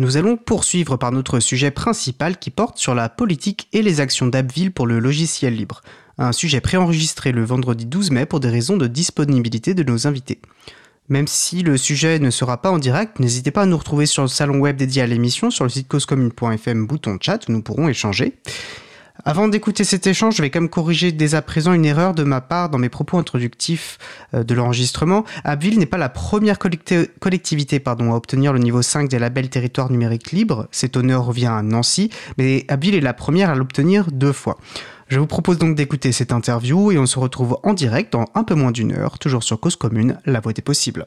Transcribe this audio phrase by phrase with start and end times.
[0.00, 4.28] Nous allons poursuivre par notre sujet principal qui porte sur la politique et les actions
[4.28, 5.82] d'Abbeville pour le logiciel libre.
[6.16, 10.40] Un sujet préenregistré le vendredi 12 mai pour des raisons de disponibilité de nos invités.
[11.10, 14.22] Même si le sujet ne sera pas en direct, n'hésitez pas à nous retrouver sur
[14.22, 17.86] le salon web dédié à l'émission sur le site causecommune.fm bouton chat où nous pourrons
[17.86, 18.38] échanger.
[19.24, 22.24] Avant d'écouter cet échange, je vais quand même corriger dès à présent une erreur de
[22.24, 23.98] ma part dans mes propos introductifs
[24.34, 25.24] euh, de l'enregistrement.
[25.44, 29.90] Abbeville n'est pas la première collectivité pardon, à obtenir le niveau 5 des labels territoire
[29.90, 30.68] numérique libre.
[30.70, 34.58] Cet honneur revient à Nancy, mais Abbeville est la première à l'obtenir deux fois.
[35.08, 38.44] Je vous propose donc d'écouter cette interview et on se retrouve en direct dans un
[38.44, 41.06] peu moins d'une heure, toujours sur Cause Commune, la voix des possibles.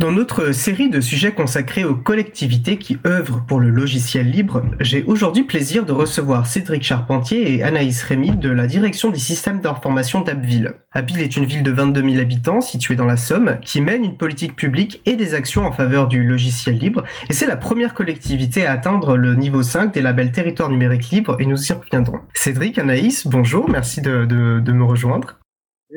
[0.00, 5.04] Dans notre série de sujets consacrés aux collectivités qui œuvrent pour le logiciel libre, j'ai
[5.04, 10.20] aujourd'hui plaisir de recevoir Cédric Charpentier et Anaïs Rémy de la direction des systèmes d'information
[10.20, 10.74] d'Abbeville.
[10.92, 14.16] Abbeville est une ville de 22 000 habitants située dans la Somme qui mène une
[14.16, 18.66] politique publique et des actions en faveur du logiciel libre et c'est la première collectivité
[18.66, 22.18] à atteindre le niveau 5 des labels territoire numérique libre et nous y reviendrons.
[22.34, 25.38] Cédric, Anaïs, bonjour, merci de, de me rejoindre.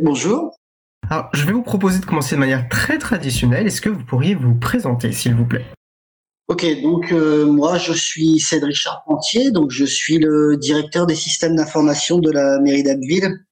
[0.03, 0.53] Bonjour.
[1.09, 3.65] Alors, je vais vous proposer de commencer de manière très traditionnelle.
[3.65, 5.65] Est-ce que vous pourriez vous présenter, s'il vous plaît?
[6.49, 11.57] Ok, donc euh, moi je suis Cédric Charpentier, donc je suis le directeur des systèmes
[11.57, 13.45] d'information de la mairie d'Abbeville.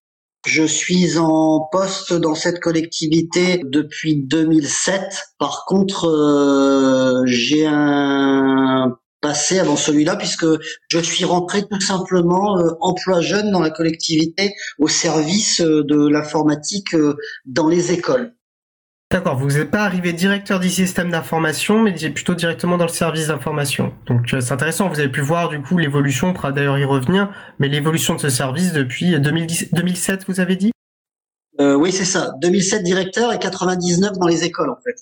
[0.45, 5.01] Je suis en poste dans cette collectivité depuis 2007.
[5.39, 10.45] Par contre, euh, j'ai un passé avant celui-là puisque
[10.87, 16.07] je suis rentré tout simplement euh, emploi jeune dans la collectivité au service euh, de
[16.07, 17.17] l'informatique euh,
[17.47, 18.35] dans les écoles.
[19.11, 23.27] D'accord, vous n'êtes pas arrivé directeur du système d'information, mais plutôt directement dans le service
[23.27, 23.93] d'information.
[24.05, 27.31] Donc c'est intéressant, vous avez pu voir du coup l'évolution, on pourra d'ailleurs y revenir,
[27.57, 30.71] mais l'évolution de ce service depuis 2010, 2007, vous avez dit?
[31.59, 34.95] Oui, c'est ça, 2007 directeur et 99 dans les écoles en fait.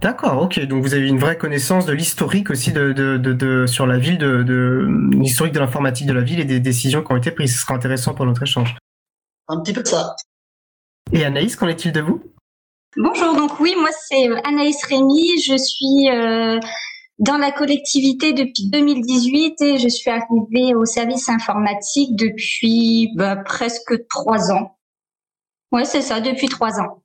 [0.00, 0.60] D'accord, ok.
[0.66, 4.16] Donc vous avez une vraie connaissance de l'historique aussi de, de, de, sur la ville,
[4.16, 7.54] de, de l'historique de l'informatique de la ville et des décisions qui ont été prises.
[7.54, 8.76] Ce sera intéressant pour notre échange.
[9.48, 10.16] Un petit peu de ça.
[11.12, 12.22] Et Anaïs, qu'en est-il de vous?
[12.96, 16.58] Bonjour, donc oui, moi c'est Anaïs Rémy, je suis euh,
[17.20, 24.08] dans la collectivité depuis 2018 et je suis arrivée au service informatique depuis bah, presque
[24.08, 24.76] trois ans.
[25.70, 27.02] Ouais, c'est ça, depuis trois ans.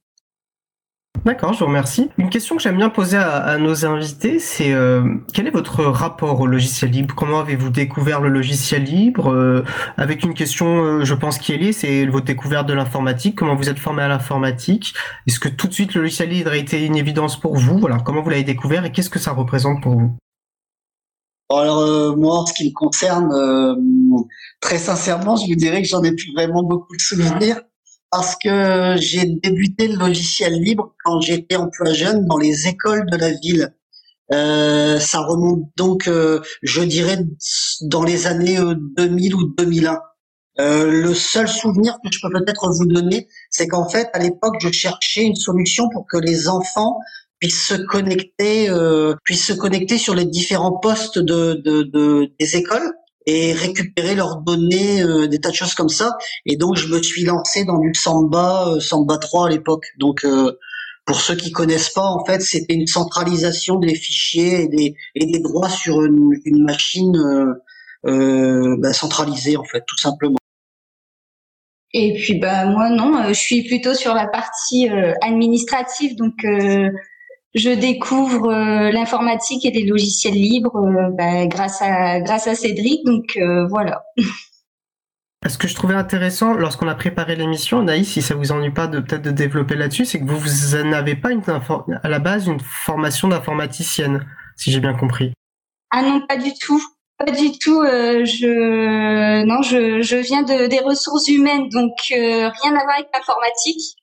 [1.25, 2.11] D'accord, je vous remercie.
[2.19, 6.39] Une question que j'aime bien poser à, nos invités, c'est euh, quel est votre rapport
[6.39, 7.15] au logiciel libre?
[7.15, 9.31] Comment avez-vous découvert le logiciel libre?
[9.31, 9.63] Euh,
[9.97, 13.35] Avec une question, euh, je pense, qui est c'est votre découverte de l'informatique.
[13.35, 14.93] Comment vous êtes formé à l'informatique?
[15.25, 17.79] Est-ce que tout de suite le logiciel libre a été une évidence pour vous?
[17.79, 20.15] Voilà, comment vous l'avez découvert et qu'est-ce que ça représente pour vous?
[21.49, 23.31] Alors moi, en ce qui me concerne,
[24.61, 27.61] très sincèrement, je vous dirais que j'en ai plus vraiment beaucoup de souvenirs
[28.15, 33.17] parce que j'ai débuté le logiciel libre quand j'étais emploi jeune dans les écoles de
[33.17, 33.75] la ville.
[34.31, 37.19] Euh, ça remonte donc, euh, je dirais,
[37.81, 38.57] dans les années
[38.97, 39.99] 2000 euh, ou 2001.
[40.61, 44.55] Euh, le seul souvenir que je peux peut-être vous donner, c'est qu'en fait, à l'époque,
[44.61, 46.97] je cherchais une solution pour que les enfants
[47.39, 48.69] puissent se connecter,
[49.25, 52.93] puissent se connecter sur les différents postes de, de, de des écoles
[53.25, 56.17] et récupérer leurs données, euh, des tas de choses comme ça.
[56.45, 59.87] Et donc je me suis lancé dans du Samba, euh, Samba 3 à l'époque.
[59.97, 60.57] Donc euh,
[61.05, 65.25] pour ceux qui connaissent pas, en fait, c'était une centralisation des fichiers et des, et
[65.25, 67.15] des droits sur une, une machine
[68.05, 70.37] euh, bah, centralisée, en fait, tout simplement.
[71.97, 74.89] Et puis bah moi non, je suis plutôt sur la partie
[75.21, 76.33] administrative, donc
[77.55, 83.03] je découvre euh, l'informatique et les logiciels libres euh, bah, grâce à grâce à Cédric.
[83.05, 84.03] Donc euh, voilà.
[85.47, 88.87] Ce que je trouvais intéressant lorsqu'on a préparé l'émission, Naïs, si ça vous ennuie pas
[88.87, 92.47] de peut-être de développer là-dessus, c'est que vous, vous n'avez pas une, à la base
[92.47, 94.25] une formation d'informaticienne,
[94.57, 95.33] si j'ai bien compris.
[95.91, 96.81] Ah non, pas du tout.
[97.19, 97.83] Pas du tout.
[97.83, 103.97] je non, je, je viens de, des ressources humaines, donc rien à voir avec l'informatique.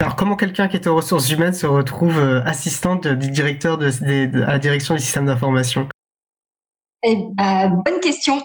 [0.00, 4.42] Alors, comment quelqu'un qui est aux ressources humaines se retrouve euh, assistante du directeur de,
[4.44, 5.88] à la direction des systèmes d'information?
[7.02, 8.42] Eh ben, bonne question.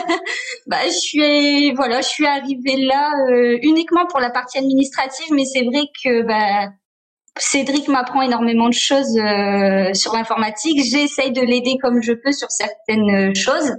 [0.68, 5.44] bah, je suis voilà, je suis arrivée là euh, uniquement pour la partie administrative, mais
[5.44, 6.70] c'est vrai que bah,
[7.36, 10.84] Cédric m'apprend énormément de choses euh, sur l'informatique.
[10.84, 13.72] J'essaye de l'aider comme je peux sur certaines choses.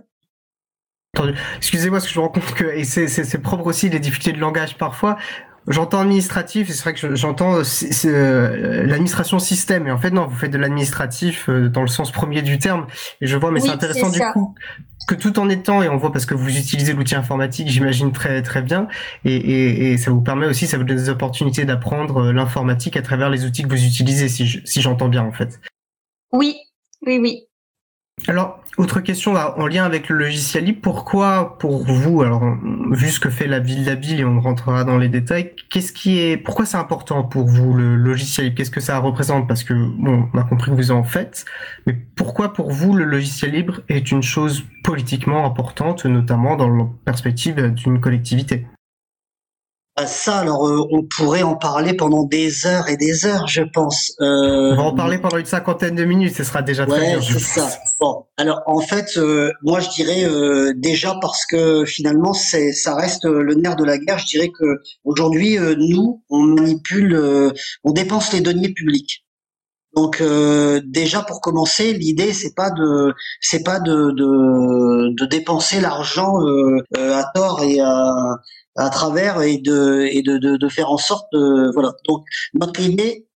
[1.56, 4.42] Excusez-moi, parce que je me rends compte que et c'est propre aussi les difficultés de
[4.42, 5.18] langage parfois.
[5.68, 10.52] J'entends administratif, c'est vrai que j'entends euh, l'administration système, et en fait non, vous faites
[10.52, 12.88] de l'administratif euh, dans le sens premier du terme,
[13.22, 14.56] et je vois, mais c'est intéressant du coup
[15.08, 18.42] que tout en étant, et on voit parce que vous utilisez l'outil informatique, j'imagine très
[18.42, 18.88] très bien,
[19.24, 22.98] et, et, et, ça vous permet aussi, ça vous donne des opportunités d'apprendre euh, l'informatique
[22.98, 25.62] à travers les outils que vous utilisez, si j'entends bien en fait.
[26.34, 26.58] Oui,
[27.06, 27.48] oui, oui.
[28.28, 32.44] Alors, autre question en lien avec le logiciel libre, pourquoi pour vous, alors
[32.92, 36.20] vu ce que fait la ville d'Abil et on rentrera dans les détails, qu'est-ce qui
[36.20, 38.58] est, pourquoi c'est important pour vous le logiciel libre?
[38.58, 39.48] Qu'est-ce que ça représente?
[39.48, 41.46] Parce que bon, on a compris que vous en faites,
[41.86, 46.86] mais pourquoi pour vous le logiciel libre est une chose politiquement importante, notamment dans la
[47.06, 48.68] perspective d'une collectivité?
[50.08, 54.14] Ça, alors euh, on pourrait en parler pendant des heures et des heures, je pense.
[54.22, 57.22] Euh, on va en parler pendant une cinquantaine de minutes, ce sera déjà très bien.
[57.22, 57.70] c'est ça.
[58.00, 63.26] Bon, alors en fait, euh, moi je dirais déjà parce que finalement c'est ça reste
[63.26, 64.18] le nerf de la guerre.
[64.18, 67.54] Je dirais que aujourd'hui nous on manipule,
[67.84, 69.24] on dépense les deniers publics.
[69.96, 70.24] Donc
[70.86, 76.34] déjà pour commencer, l'idée c'est pas de c'est pas de, de, de dépenser l'argent
[76.96, 78.40] à tort et à
[78.76, 82.80] à travers et de et de, de, de faire en sorte de, voilà donc notre
[82.80, 83.28] idée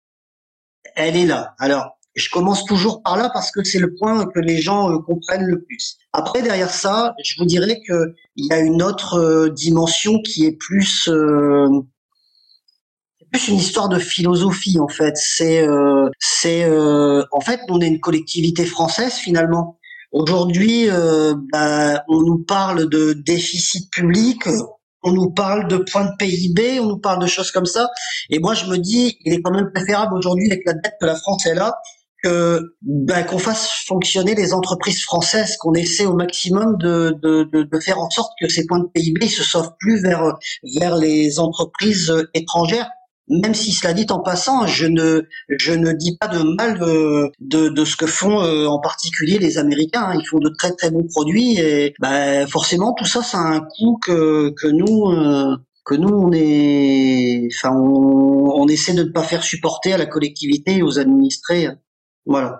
[0.95, 4.39] elle est là alors je commence toujours par là parce que c'est le point que
[4.39, 5.97] les gens euh, comprennent le plus.
[6.13, 10.45] Après, derrière ça, je vous dirais que il y a une autre euh, dimension qui
[10.45, 11.69] est plus, euh,
[13.31, 15.15] plus une histoire de philosophie en fait.
[15.15, 15.67] C'est,
[16.19, 19.77] c'est, en fait, on est une collectivité française finalement.
[20.11, 20.87] Aujourd'hui,
[21.51, 24.47] bah, on nous parle de déficit public,
[25.07, 27.89] on nous parle de points de PIB, on nous parle de choses comme ça.
[28.29, 31.05] Et moi, je me dis, il est quand même préférable aujourd'hui, avec la dette que
[31.05, 31.75] la France est là,
[32.23, 37.99] que ben, qu'on fasse fonctionner les entreprises françaises, qu'on essaie au maximum de, de, faire
[37.99, 40.23] en sorte que ces points de PIB se sauvent plus vers
[40.79, 42.89] vers les entreprises étrangères
[43.29, 47.69] même si cela dit en passant, je ne, je ne dis pas de mal de,
[47.69, 50.13] de, ce que font euh, en particulier les Américains.
[50.15, 53.59] Ils font de très très bons produits et bah, forcément tout ça, ça a un
[53.59, 59.09] coût que, que nous, euh, que nous on est, enfin on, on essaie de ne
[59.09, 61.69] pas faire supporter à la collectivité et aux administrés.
[62.25, 62.59] Voilà.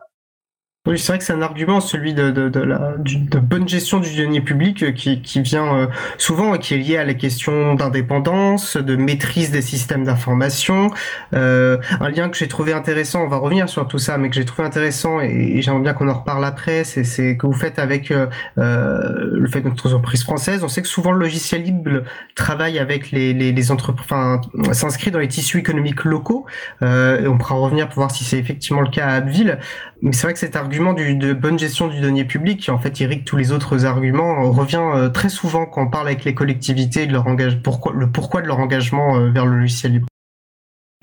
[0.88, 4.16] Oui, c'est vrai que c'est un argument, celui de, de, la, de bonne gestion du
[4.16, 5.88] denier public euh, qui, qui vient euh,
[6.18, 10.90] souvent et qui est lié à la question d'indépendance, de maîtrise des systèmes d'information.
[11.34, 14.36] Euh, un lien que j'ai trouvé intéressant, on va revenir sur tout ça, mais que
[14.36, 18.10] j'ai trouvé intéressant et, j'aimerais bien qu'on en reparle après, c'est que vous faites avec
[18.10, 20.64] le fait notre entreprise française.
[20.64, 22.04] On sait que souvent le logiciel libre
[22.36, 24.40] travaille avec les, les, les entreprises, enfin,
[24.72, 26.46] s'inscrit dans les tissus économiques locaux.
[26.82, 29.60] et on pourra revenir pour voir si c'est effectivement le cas à Abbeville.
[30.02, 32.80] Mais c'est vrai que cet argument du, de bonne gestion du denier public, qui en
[32.80, 36.24] fait irrigue tous les autres arguments, euh, revient euh, très souvent quand on parle avec
[36.24, 39.94] les collectivités de leur engagement, pourquoi, le pourquoi de leur engagement euh, vers le logiciel
[39.94, 40.08] libre.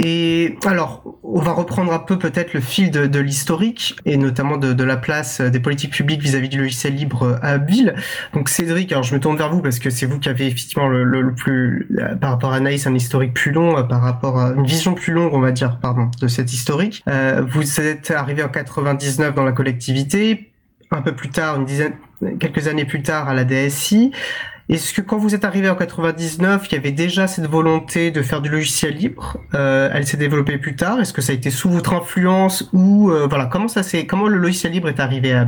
[0.07, 4.85] Et alors, on va reprendre un peu peut-être le fil de, l'historique et notamment de,
[4.85, 7.95] la place des politiques publiques vis-à-vis du logiciel libre à Abbeville.
[8.35, 10.89] Donc Cédric, alors je me tourne vers vous parce que c'est vous qui avez effectivement
[10.89, 14.51] le, plus, euh, par rapport à Naïs, un historique plus long, euh, par rapport à
[14.51, 17.03] une vision plus longue, on va dire, pardon, de cet historique.
[17.09, 20.53] Euh, vous êtes arrivé en 99 dans la collectivité,
[20.91, 21.95] un peu plus tard, une dizaine,
[22.39, 24.13] quelques années plus tard à la DSI.
[24.71, 28.23] Est-ce que quand vous êtes arrivé en 99, il y avait déjà cette volonté de
[28.23, 31.01] faire du logiciel libre euh, Elle s'est développée plus tard.
[31.01, 34.27] Est-ce que ça a été sous votre influence ou euh, voilà comment ça s'est comment
[34.27, 35.45] le logiciel libre est arrivé à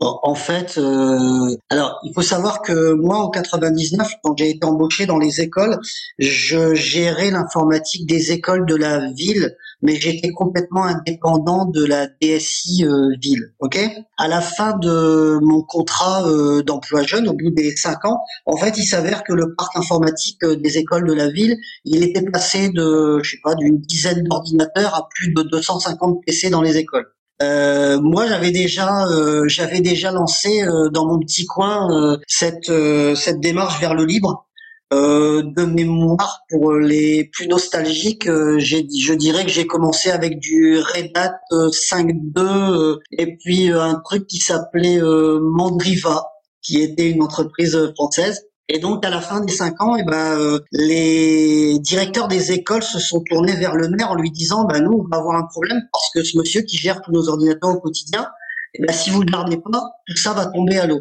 [0.00, 5.06] En fait, euh, alors il faut savoir que moi en 99, quand j'ai été embauché
[5.06, 5.76] dans les écoles,
[6.20, 12.84] je gérais l'informatique des écoles de la ville, mais j'étais complètement indépendant de la DSI
[12.84, 13.52] euh, ville.
[13.58, 13.76] Ok?
[14.18, 18.56] À la fin de mon contrat euh, d'emploi jeune, au bout des cinq ans, en
[18.56, 22.68] fait, il s'avère que le parc informatique des écoles de la ville, il était passé
[22.68, 27.12] de, je sais pas, d'une dizaine d'ordinateurs à plus de 250 PC dans les écoles.
[27.42, 32.70] Euh, moi, j'avais déjà, euh, j'avais déjà lancé euh, dans mon petit coin cette
[33.16, 34.44] cette démarche vers le libre.
[34.90, 41.38] de mémoire, pour les plus nostalgiques, je dirais que j'ai commencé avec du Red Hat
[41.52, 44.98] 5.2 et puis un truc qui s'appelait
[45.40, 46.24] Mandriva,
[46.62, 48.47] qui était une entreprise française.
[48.70, 52.82] Et donc, à la fin des cinq ans, eh ben, euh, les directeurs des écoles
[52.82, 55.46] se sont tournés vers le maire en lui disant, ben, nous, on va avoir un
[55.46, 58.28] problème parce que ce monsieur qui gère tous nos ordinateurs au quotidien,
[58.74, 61.00] eh ben, si vous ne le gardez pas, tout ça va tomber à l'eau.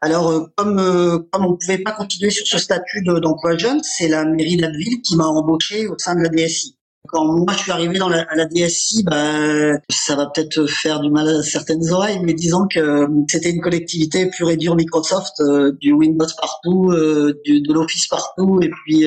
[0.00, 3.82] Alors, euh, comme, euh, comme on ne pouvait pas continuer sur ce statut d'emploi jeune,
[3.82, 6.78] c'est la mairie d'Abbeville qui m'a embauché au sein de la DSI.
[7.08, 11.00] Quand moi je suis arrivé dans la, à la DSI, bah, ça va peut-être faire
[11.00, 14.74] du mal à certaines oreilles, mais disons que euh, c'était une collectivité pure et dure
[14.74, 19.04] Microsoft, euh, du Windows partout, euh, du, de l'Office partout, et puis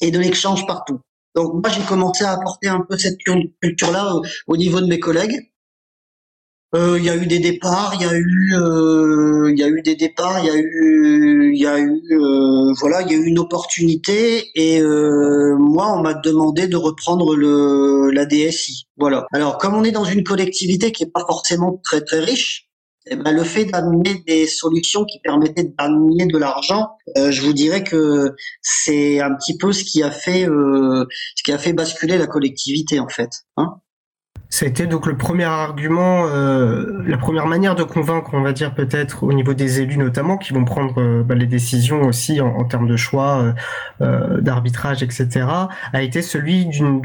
[0.00, 1.00] et de l'exchange partout.
[1.34, 5.52] Donc moi j'ai commencé à apporter un peu cette culture-là au, niveau de mes collègues.
[6.72, 9.68] Euh, il y a eu des départs, il y a eu, euh, il y a
[9.68, 13.14] eu des départs, il y a eu, il y a eu, euh, voilà, il y
[13.14, 18.86] a eu une opportunité et moi on m'a demandé de reprendre le la DSI.
[18.96, 19.26] Voilà.
[19.32, 22.68] Alors comme on est dans une collectivité qui est pas forcément très très riche,
[23.06, 27.82] eh ben, le fait d'amener des solutions qui permettaient d'amener de l'argent, je vous dirais
[27.82, 32.28] que c'est un petit peu ce qui a fait ce qui a fait basculer la
[32.28, 33.30] collectivité en fait.
[33.56, 33.80] Hein
[34.50, 38.52] ça a été donc le premier argument, euh, la première manière de convaincre, on va
[38.52, 42.40] dire peut-être au niveau des élus notamment, qui vont prendre euh, bah, les décisions aussi
[42.40, 43.54] en, termes de choix,
[44.00, 45.46] euh, d'arbitrage, etc.,
[45.92, 47.04] a été celui d'une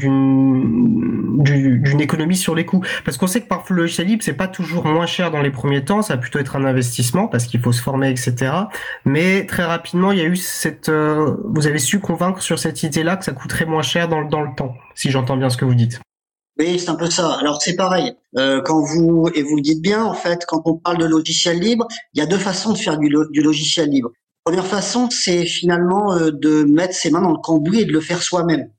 [2.00, 2.82] économie sur les coûts.
[3.04, 5.50] Parce qu'on sait que parfois le logiciel libre, c'est pas toujours moins cher dans les
[5.50, 8.52] premiers temps, ça va plutôt être un investissement parce qu'il faut se former, etc.
[9.04, 13.16] Mais très rapidement, il y a eu cette, vous avez su convaincre sur cette idée-là
[13.16, 16.00] que ça coûterait moins cher dans le temps, si j'entends bien ce que vous dites.
[16.58, 17.34] Oui, c'est un peu ça.
[17.34, 18.14] Alors c'est pareil.
[18.36, 21.60] Euh, quand vous et vous le dites bien, en fait, quand on parle de logiciel
[21.60, 24.10] libre, il y a deux façons de faire du, logiciel libre.
[24.44, 28.00] Première façon, c'est finalement euh, de mettre ses mains dans le cambouis et de le
[28.00, 28.70] faire soi-même.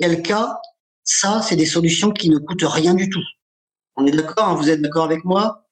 [0.00, 0.58] Quel cas,
[1.04, 3.22] ça, c'est des solutions qui ne coûtent rien du tout.
[3.94, 5.65] On est d'accord hein, Vous êtes d'accord avec moi?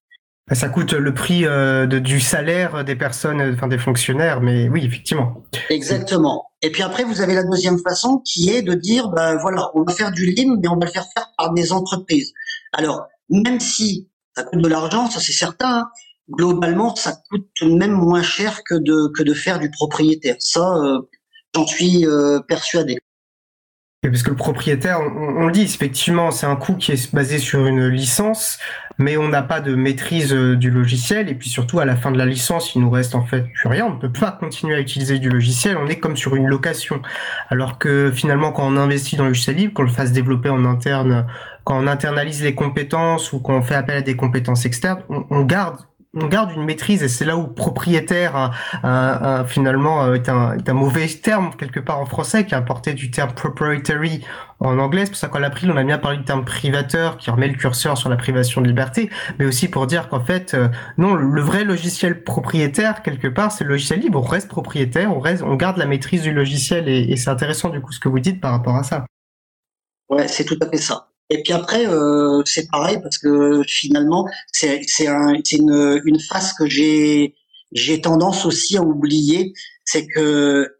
[0.52, 4.84] Ça coûte le prix euh, de, du salaire des personnes, enfin des fonctionnaires, mais oui,
[4.84, 5.42] effectivement.
[5.70, 6.50] Exactement.
[6.60, 9.82] Et puis après, vous avez la deuxième façon qui est de dire, ben voilà, on
[9.82, 12.32] va faire du LIM, mais on va le faire faire par des entreprises.
[12.72, 15.90] Alors, même si ça coûte de l'argent, ça c'est certain, hein,
[16.30, 20.36] globalement, ça coûte tout de même moins cher que de, que de faire du propriétaire.
[20.40, 21.00] Ça, euh,
[21.54, 22.98] j'en suis euh, persuadé.
[24.10, 27.66] Parce que le propriétaire, on, le dit, effectivement, c'est un coût qui est basé sur
[27.66, 28.58] une licence,
[28.98, 31.28] mais on n'a pas de maîtrise euh, du logiciel.
[31.28, 33.68] Et puis surtout, à la fin de la licence, il nous reste en fait plus
[33.68, 33.86] rien.
[33.86, 35.76] On ne peut pas continuer à utiliser du logiciel.
[35.76, 37.00] On est comme sur une location.
[37.48, 40.64] Alors que finalement, quand on investit dans le logiciel libre, qu'on le fasse développer en
[40.64, 41.26] interne,
[41.64, 45.78] quand on internalise les compétences ou qu'on fait appel à des compétences externes, on garde
[46.16, 48.52] on garde une maîtrise et c'est là où propriétaire
[49.46, 52.94] finalement euh, est un, est un, mauvais terme quelque part en français qui a apporté
[52.94, 54.24] du terme proprietary
[54.60, 55.04] en anglais.
[55.04, 57.54] C'est pour ça qu'en l'April on a bien parlé du terme privateur qui remet le
[57.54, 60.68] curseur sur la privation de liberté, mais aussi pour dire qu'en fait euh,
[60.98, 64.20] non le vrai logiciel propriétaire quelque part c'est le logiciel libre.
[64.20, 67.70] On reste propriétaire, on reste, on garde la maîtrise du logiciel et, et c'est intéressant
[67.70, 69.06] du coup ce que vous dites par rapport à ça.
[70.08, 71.08] Ouais, c'est tout à fait ça.
[71.30, 76.66] Et puis après, euh, c'est pareil parce que finalement, c'est un, une, une phase que
[76.66, 77.34] j'ai
[77.72, 79.52] j'ai tendance aussi à oublier,
[79.84, 80.76] c'est que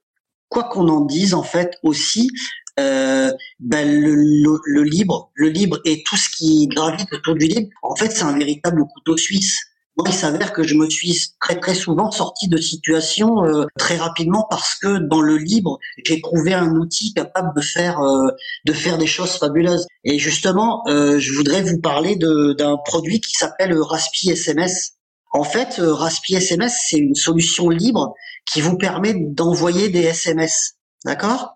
[0.49, 2.31] quoi qu'on en dise, en fait, aussi,
[2.79, 7.47] euh, ben le, le, le, libre, le libre et tout ce qui gravite autour du
[7.47, 9.61] libre, en fait, c'est un véritable couteau suisse.
[9.97, 13.97] Moi, il s'avère que je me suis très très souvent sorti de situations euh, très
[13.97, 18.31] rapidement parce que dans le libre, j'ai trouvé un outil capable de faire euh,
[18.65, 19.87] de faire des choses fabuleuses.
[20.03, 24.95] Et justement, euh, je voudrais vous parler d'un produit qui s'appelle Raspi SMS.
[25.33, 28.15] En fait, Raspi SMS, c'est une solution libre
[28.53, 30.75] qui vous permet d'envoyer des SMS.
[31.05, 31.55] D'accord?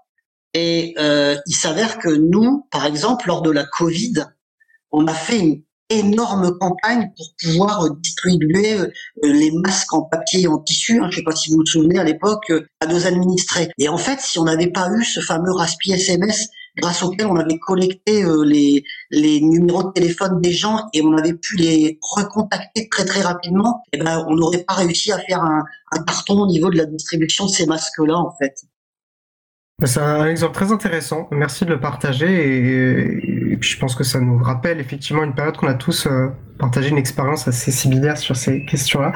[0.54, 4.24] Et il s'avère que nous, par exemple, lors de la Covid,
[4.90, 8.88] on a fait une énorme campagne pour pouvoir euh, distribuer euh,
[9.22, 11.66] les masques en papier et en tissu, hein, je ne sais pas si vous vous
[11.66, 13.70] souvenez à l'époque, euh, à nos administrés.
[13.78, 17.36] Et en fait, si on n'avait pas eu ce fameux Raspi SMS grâce auquel on
[17.36, 23.04] avait collecté les, numéros de téléphone des gens et on avait pu les recontacter très
[23.04, 26.70] très rapidement, eh ben, on n'aurait pas réussi à faire un, un carton au niveau
[26.70, 28.54] de la distribution de ces masques-là, en fait.
[29.84, 31.28] C'est un exemple très intéressant.
[31.30, 35.68] Merci de le partager puis je pense que ça nous rappelle effectivement une période qu'on
[35.68, 39.12] a tous euh, partager une expérience assez similaire sur ces questions-là.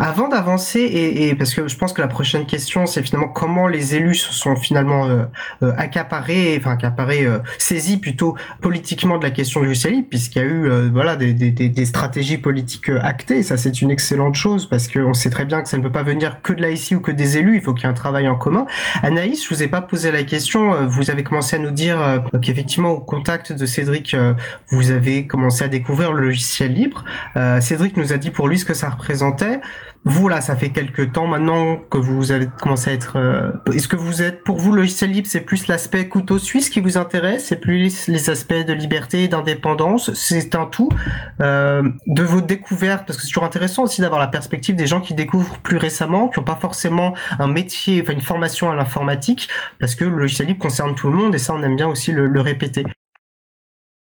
[0.00, 3.68] Avant d'avancer, et, et, parce que je pense que la prochaine question, c'est finalement comment
[3.68, 5.24] les élus se sont finalement euh,
[5.62, 7.26] euh accaparés, enfin accaparés,
[7.58, 12.38] saisis plutôt politiquement de la question du CELI, puisqu'il y a eu voilà des, stratégies
[12.38, 13.42] politiques actées.
[13.42, 16.02] Ça, c'est une excellente chose parce qu'on sait très bien que ça ne peut pas
[16.02, 17.56] venir que de la ou que des élus.
[17.56, 18.66] Il faut qu'il y ait un travail en commun.
[19.02, 20.86] Anaïs, je vous ai pas posé la question.
[20.86, 24.16] Vous avez commencé à nous dire qu'effectivement, au contact de Cédric,
[24.68, 27.04] vous avez commencé à découvrir le logiciel libre.
[27.36, 29.60] Euh, Cédric nous a dit pour lui ce que ça représentait.
[30.04, 33.16] Vous là, ça fait quelques temps maintenant que vous avez commencé à être.
[33.16, 36.70] Euh, est-ce que vous êtes pour vous le logiciel libre, c'est plus l'aspect couteau suisse
[36.70, 40.90] qui vous intéresse, c'est plus les aspects de liberté et d'indépendance, c'est un tout
[41.40, 43.04] euh, de vos découvertes?
[43.06, 46.28] Parce que c'est toujours intéressant aussi d'avoir la perspective des gens qui découvrent plus récemment,
[46.28, 49.48] qui n'ont pas forcément un métier, enfin une formation à l'informatique,
[49.80, 52.12] parce que le logiciel libre concerne tout le monde et ça on aime bien aussi
[52.12, 52.84] le répéter.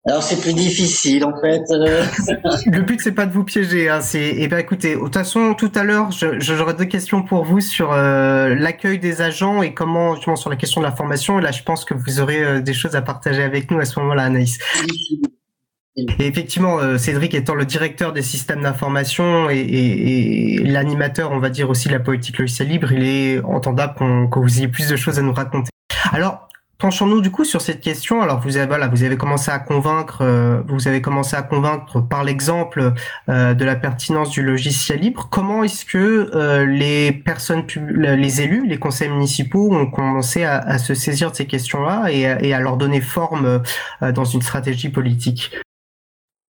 [0.05, 1.61] Alors c'est plus difficile en fait.
[1.71, 2.05] Euh.
[2.65, 3.89] le but c'est pas de vous piéger.
[3.89, 7.43] Hein, c'est eh ben écoutez, de toute façon tout à l'heure j'aurai deux questions pour
[7.43, 11.39] vous sur euh, l'accueil des agents et comment justement sur la question de la formation.
[11.39, 13.85] Et là je pense que vous aurez euh, des choses à partager avec nous à
[13.85, 14.57] ce moment-là, Anaïs.
[15.95, 21.69] Et effectivement, euh, Cédric étant le directeur des systèmes d'information et, l'animateur, on va dire
[21.69, 25.19] aussi de la politique logicielle libre, il est entendable qu'on vous ayez plus de choses
[25.19, 25.71] à nous raconter.
[26.11, 26.47] Alors,
[26.79, 28.21] Penchons-nous du coup sur cette question.
[28.21, 31.99] Alors vous avez voilà, vous avez commencé à convaincre, euh, vous avez commencé à convaincre
[31.99, 32.93] par l'exemple
[33.27, 35.27] euh, de la pertinence du logiciel libre.
[35.29, 40.93] Comment est-ce que euh, les personnes, les élus, les conseils municipaux ont commencé à, se
[40.93, 43.61] saisir de ces questions-là et, à leur donner forme
[44.01, 45.51] dans une stratégie politique?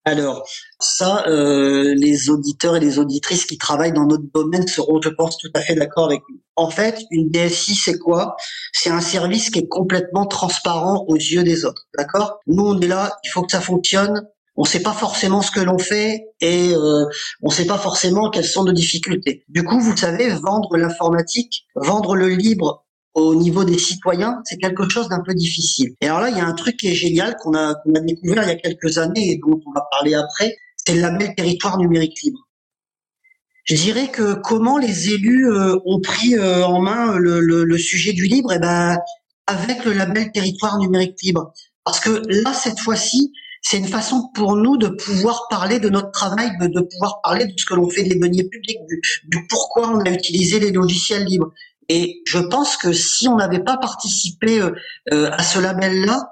[0.06, 0.48] Alors,
[0.80, 5.38] ça, euh, les auditeurs et les auditrices qui travaillent dans notre domaine seront, je pense,
[5.38, 6.40] tout à fait d'accord avec nous.
[6.56, 8.36] En fait, une DSI, c'est quoi?
[8.74, 12.40] C'est un service qui est complètement transparent aux yeux des autres, d'accord?
[12.48, 14.28] Nous, on est là, il faut que ça fonctionne.
[14.56, 17.06] On ne sait pas forcément ce que l'on fait et euh,
[17.42, 19.46] on ne sait pas forcément quelles sont nos difficultés.
[19.48, 24.88] Du coup, vous savez, vendre l'informatique, vendre le libre au niveau des citoyens, c'est quelque
[24.90, 25.96] chose d'un peu difficile.
[26.02, 28.44] Et alors là, il y a un truc qui est génial qu'on a, a découvert
[28.44, 31.78] il y a quelques années et dont on va parler après, c'est le label territoire
[31.78, 32.40] numérique libre.
[33.66, 37.78] Je dirais que comment les élus euh, ont pris euh, en main le, le, le,
[37.78, 38.98] sujet du libre, et eh ben
[39.46, 41.54] avec le label territoire numérique libre.
[41.84, 46.12] Parce que là, cette fois-ci, c'est une façon pour nous de pouvoir parler de notre
[46.12, 49.48] travail, de, de pouvoir parler de ce que l'on fait des deniers publics, du, du
[49.48, 51.52] pourquoi on a utilisé les logiciels libres.
[51.90, 54.76] Et je pense que si on n'avait pas participé euh,
[55.12, 56.32] euh, à ce label-là,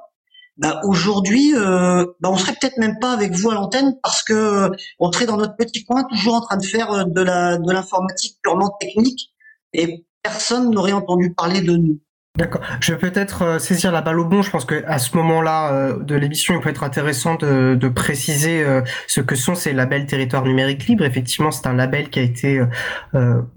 [0.57, 4.71] bah aujourd'hui, euh, bah on serait peut-être même pas avec vous à l'antenne parce que
[4.99, 8.75] on serait dans notre petit coin, toujours en train de faire de de l'informatique purement
[8.79, 9.33] technique,
[9.73, 11.99] et personne n'aurait entendu parler de nous.
[12.38, 12.62] D'accord.
[12.82, 14.44] Je vais peut-être euh, saisir la balle au bon.
[14.44, 17.88] Je pense que à ce moment-là euh, de l'émission, il peut être intéressant de, de
[17.89, 21.03] préciser euh, ce que sont ces labels territoire numérique libre.
[21.03, 22.62] Effectivement, c'est un label qui a été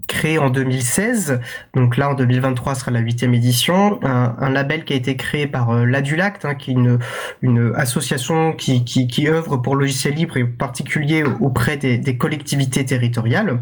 [0.07, 1.39] créé en 2016.
[1.75, 3.99] Donc là, en 2023, sera la huitième édition.
[4.03, 6.97] Un, un, label qui a été créé par l'Adulact, hein, qui est une,
[7.43, 12.17] une association qui, qui, qui œuvre pour logiciel libre et en particulier auprès des, des
[12.17, 13.59] collectivités territoriales.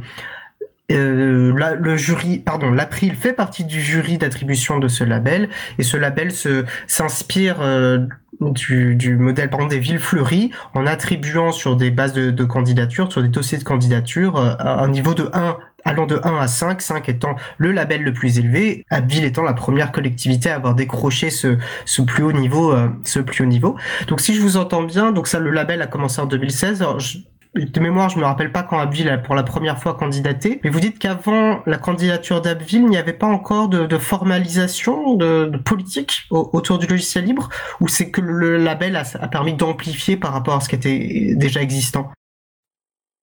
[0.91, 5.98] Euh, le jury, pardon, l'April fait partie du jury d'attribution de ce label et ce
[5.98, 8.00] label se s'inspire euh,
[8.41, 13.12] du, du, modèle par des villes fleuries en attribuant sur des bases de, de candidature,
[13.12, 16.81] sur des dossiers de candidature, euh, un niveau de 1 allant de 1 à 5,
[16.81, 21.30] 5 étant le label le plus élevé, Abbeville étant la première collectivité à avoir décroché
[21.30, 23.78] ce, ce plus haut niveau, euh, ce plus haut niveau.
[24.08, 26.82] Donc si je vous entends bien, donc ça le label a commencé en 2016.
[26.82, 27.19] Alors, je,
[27.56, 30.70] de mémoire, je me rappelle pas quand Abbeville a pour la première fois candidaté, mais
[30.70, 36.28] vous dites qu'avant la candidature d'Abbeville, il n'y avait pas encore de, formalisation de, politique
[36.30, 37.50] autour du logiciel libre,
[37.82, 41.62] ou c'est que le label a, permis d'amplifier par rapport à ce qui était déjà
[41.62, 42.12] existant?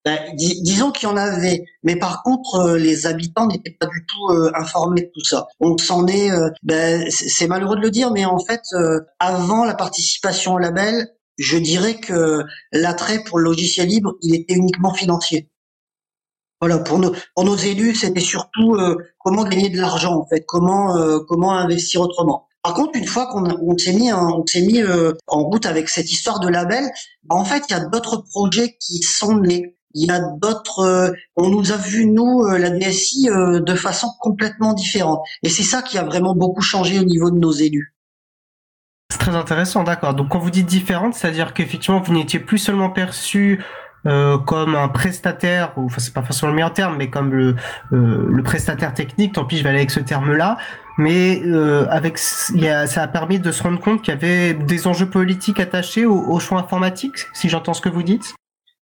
[0.05, 4.07] Ben, disons qu'il y en avait, mais par contre, euh, les habitants n'étaient pas du
[4.07, 5.49] tout euh, informés de tout ça.
[5.59, 8.63] On s'en est, euh, ben, c'est malheureux de le dire, mais en fait,
[9.19, 14.55] avant la participation au label, je dirais que l'attrait pour le logiciel libre, il était
[14.55, 15.51] uniquement financier.
[16.61, 20.45] Voilà, pour nos, pour nos élus, c'était surtout euh, comment gagner de l'argent en fait,
[20.47, 22.47] comment euh, comment investir autrement.
[22.63, 25.91] Par contre, une fois qu'on on s'est mis, on s'est mis euh, en route avec
[25.91, 26.85] cette histoire de label,
[27.25, 29.77] bah, en fait, il y a d'autres projets qui sont nés.
[29.93, 31.15] Il y a d'autres.
[31.37, 35.97] on nous a vu nous la DSI de façon complètement différente, et c'est ça qui
[35.97, 37.96] a vraiment beaucoup changé au niveau de nos élus.
[39.17, 40.13] C'est très intéressant, d'accord.
[40.13, 43.65] Donc quand vous dites différente, c'est-à-dire qu'effectivement vous n'étiez plus seulement perçu
[44.07, 47.57] euh, comme un prestataire, ou enfin c'est pas forcément le meilleur terme, mais comme le,
[47.95, 50.59] euh, le prestataire technique, tant pis je vais aller avec ce terme-là,
[50.99, 52.19] mais euh, avec
[52.57, 55.61] y a, ça a permis de se rendre compte qu'il y avait des enjeux politiques
[55.61, 58.35] attachés au, au choix informatique, si j'entends ce que vous dites.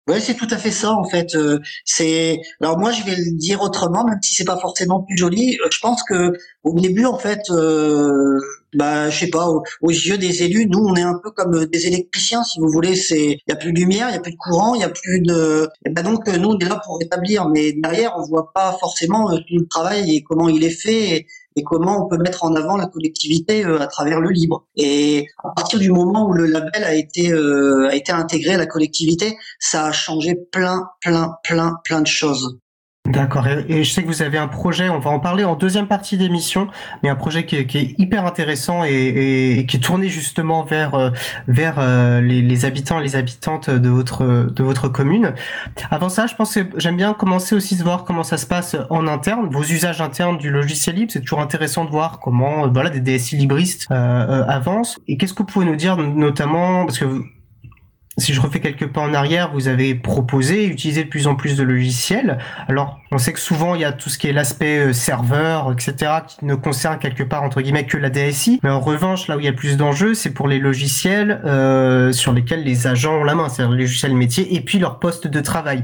[0.09, 1.33] Oui, c'est tout à fait ça en fait.
[1.35, 5.15] Euh, c'est alors moi je vais le dire autrement, même si c'est pas forcément plus
[5.15, 5.57] joli.
[5.63, 8.37] Euh, je pense que au début en fait, euh,
[8.73, 11.87] bah je sais pas, aux, yeux des élus, nous on est un peu comme des
[11.87, 12.95] électriciens si vous voulez.
[12.97, 14.83] C'est il y a plus de lumière, il y a plus de courant, il y
[14.83, 15.69] a plus de.
[15.89, 19.57] Ben donc nous on est là pour rétablir, mais derrière on voit pas forcément tout
[19.57, 21.27] le travail et comment il est fait
[21.61, 24.65] comment on peut mettre en avant la collectivité euh, à travers le libre.
[24.75, 28.57] Et à partir du moment où le label a été euh, a été intégré à
[28.57, 32.57] la collectivité, ça a changé plein plein plein plein de choses.
[33.05, 33.45] D'accord.
[33.49, 36.17] Et, je sais que vous avez un projet, on va en parler en deuxième partie
[36.17, 36.69] d'émission,
[37.03, 41.09] mais un projet qui est, hyper intéressant et, qui est tourné justement vers euh,
[41.49, 45.33] vers euh, les, habitants et les habitantes de votre de votre commune.
[45.91, 48.77] Avant ça, je pense que j'aime bien commencer aussi de voir comment ça se passe
[48.89, 51.11] en interne, vos usages internes du logiciel libre.
[51.11, 54.97] C'est toujours intéressant de voir comment voilà des DSI libristes euh, avancent.
[55.09, 57.21] Et qu'est-ce que vous pouvez nous dire notamment parce que
[58.17, 61.57] si je refais quelques pas en arrière, vous avez proposé utiliser de plus en plus
[61.57, 62.37] de logiciels.
[62.67, 65.71] Alors, on sait que souvent il y a tout ce qui est l'aspect euh, serveur,
[65.71, 68.59] etc., qui ne concerne quelque part entre guillemets que la DSI.
[68.63, 72.11] Mais en revanche, là où il y a plus d'enjeux, c'est pour les logiciels euh,
[72.11, 75.27] sur lesquels les agents ont la main, c'est-à-dire les logiciels métiers et puis leur poste
[75.27, 75.83] de travail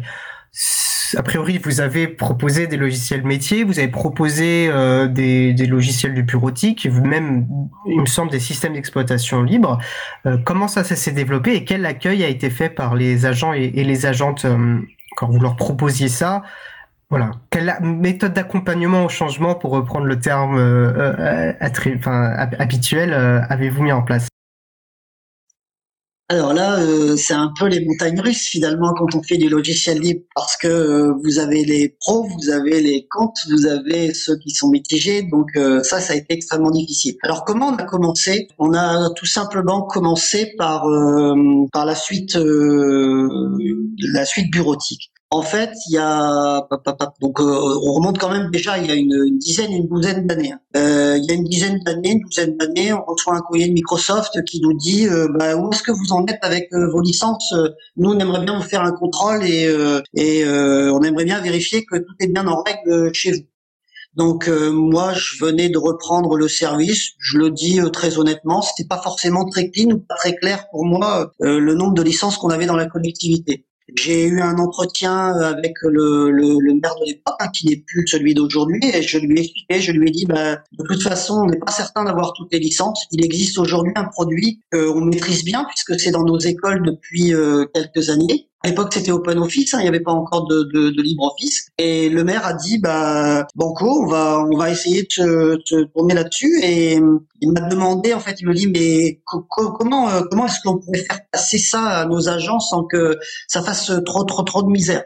[1.18, 6.24] a priori, vous avez proposé des logiciels métiers, vous avez proposé euh, des, logiciels du
[6.24, 7.48] bureautique, même,
[7.86, 9.80] il me semble, des systèmes d'exploitation libres.
[10.26, 13.70] Euh, comment ça, s'est développé et quel accueil a été fait par les agents et,
[13.70, 14.80] les agentes euh,
[15.16, 16.44] quand vous leur proposiez ça?
[17.10, 17.32] Voilà.
[17.50, 20.58] Quelle méthode d'accompagnement au changement, pour reprendre le terme
[22.60, 24.28] habituel, avez-vous mis en place?
[26.32, 30.00] Alors là, euh, c'est un peu les montagnes russes finalement quand on fait du logiciel
[30.00, 34.38] libre parce que euh, vous avez les pros, vous avez les comptes, vous avez ceux
[34.38, 35.24] qui sont mitigés.
[35.24, 37.16] Donc euh, ça, ça a été extrêmement difficile.
[37.24, 38.48] Alors comment on a commencé?
[38.60, 40.86] On a tout simplement commencé par
[41.74, 45.12] par la suite la suite bureautique.
[45.32, 46.68] En fait, il y a
[47.22, 50.54] donc euh, on remonte quand même déjà il y a une, dizaine, une douzaine d'années.
[50.54, 50.60] Hein.
[50.76, 53.74] Euh, il y a une dizaine d'années, une douzaine d'années, on reçoit un courrier de
[53.74, 57.54] Microsoft qui nous dit euh, bah, où est-ce que vous en êtes avec vos licences?
[57.96, 59.72] Nous, on aimerait bien vous faire un contrôle et,
[60.16, 63.44] et on aimerait bien vérifier que tout est bien en règle chez vous.
[64.16, 67.12] Donc moi, je venais de reprendre le service.
[67.20, 70.86] Je le dis très honnêtement, c'était pas forcément très clean ou pas très clair pour
[70.86, 73.68] moi le nombre de licences qu'on avait dans la collectivité.
[73.98, 78.06] J'ai eu un entretien avec le, le, le maire de l'époque, hein, qui n'est plus
[78.08, 81.44] celui d'aujourd'hui, et je lui ai expliqué, je lui ai dit, bah, de toute façon,
[81.44, 83.06] on n'est pas certain d'avoir toutes les licences.
[83.12, 87.66] Il existe aujourd'hui un produit qu'on maîtrise bien, puisque c'est dans nos écoles depuis euh,
[87.74, 88.49] quelques années.
[88.62, 91.70] À l'époque, c'était Open Office, hein, il n'y avait pas encore de, de, de LibreOffice.
[91.78, 96.14] Et le maire a dit, bah, Banco, on va, on va essayer de te, tourner
[96.14, 96.60] là-dessus.
[96.62, 97.00] Et
[97.42, 101.06] il m'a demandé, en fait, il me dit, mais comment, euh, comment est-ce qu'on pourrait
[101.06, 103.18] faire passer ça à nos agents sans que
[103.48, 105.04] ça fasse trop, trop, trop de misère?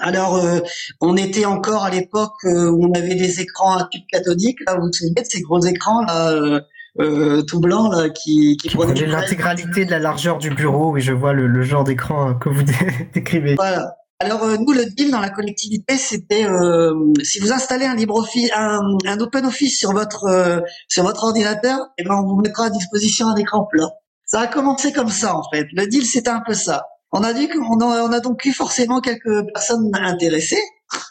[0.00, 0.60] Alors, euh,
[1.00, 4.74] on était encore à l'époque euh, où on avait des écrans à tube cathodique, là,
[4.76, 6.60] vous vous souvenez de ces gros écrans là, euh,
[6.96, 10.92] tout blanc là, qui, qui, prenait l'intégralité de la largeur du bureau.
[10.92, 12.62] Oui, je vois le, le genre d'écran euh, que vous
[13.14, 13.54] décrivez.
[13.56, 13.96] Voilà.
[14.20, 18.50] Alors euh, nous le deal dans la collectivité c'était euh, si vous installez un LibreOffice,
[18.54, 22.70] un, un OpenOffice sur votre sur votre ordinateur, et eh ben on vous mettra à
[22.70, 23.90] disposition un écran plat.
[24.24, 25.66] Ça a commencé comme ça en fait.
[25.72, 26.86] Le deal c'était un peu ça.
[27.10, 30.62] On a dit qu'on a, on a donc eu forcément quelques personnes intéressées.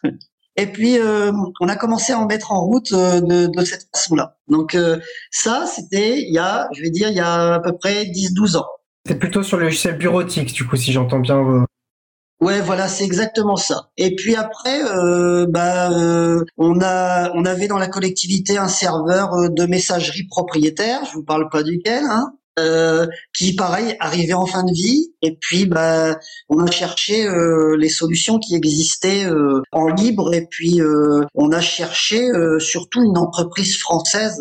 [0.56, 3.88] Et puis, euh, on a commencé à en mettre en route euh, de, de, cette
[3.94, 4.38] façon-là.
[4.48, 5.00] Donc euh,
[5.32, 8.58] ça, c'était il y a, je vais dire, il y a à peu près 10-12
[8.58, 8.68] ans.
[9.08, 11.66] C'est plutôt sur le logiciel bureautique, du coup, si j'entends bien.
[12.40, 13.90] Ouais, voilà, c'est exactement ça.
[13.98, 15.90] Et puis après, euh, bah,
[16.58, 21.04] on a, on avait dans la collectivité un serveur de messagerie propriétaire.
[21.06, 22.34] Je vous parle pas duquel, hein.
[22.60, 27.76] Euh, qui pareil arrivait en fin de vie et puis bah on a cherché euh,
[27.80, 30.80] les solutions qui existaient euh, en libre et puis
[31.34, 34.38] on a cherché surtout une entreprise française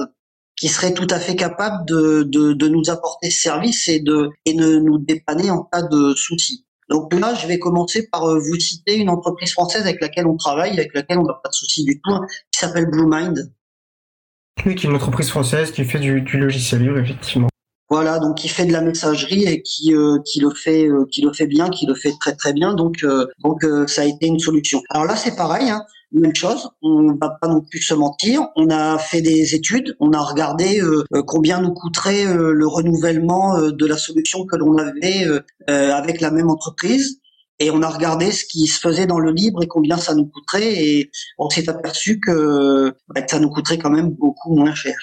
[0.57, 4.29] qui serait tout à fait capable de, de, de, nous apporter ce service et de
[4.45, 6.67] et de nous dépanner en cas de souci.
[6.91, 10.73] Donc là, je vais commencer par vous citer une entreprise française avec laquelle on travaille,
[10.73, 13.51] avec laquelle on n'a pas de souci du tout, hein, qui s'appelle BlueMind.
[14.67, 17.49] Oui, qui est une entreprise française qui fait du, du logiciel libre, effectivement.
[17.91, 21.21] Voilà, donc qui fait de la messagerie et qui euh, qui le fait euh, qui
[21.21, 22.75] le fait bien, qui le fait très très bien.
[22.75, 24.81] Donc euh, donc ça a été une solution.
[24.89, 26.71] Alors là c'est pareil, hein, même chose.
[26.81, 28.49] On va pas non plus se mentir.
[28.57, 30.81] On a fait des études, on a regardé
[31.27, 35.27] combien nous coûterait le renouvellement de la solution que l'on avait
[35.69, 37.19] avec la même entreprise.
[37.59, 40.27] Et on a regardé ce qui se faisait dans le libre et combien ça nous
[40.27, 40.83] coûterait.
[40.83, 44.97] Et on s'est aperçu que, bah, que ça nous coûterait quand même beaucoup moins cher.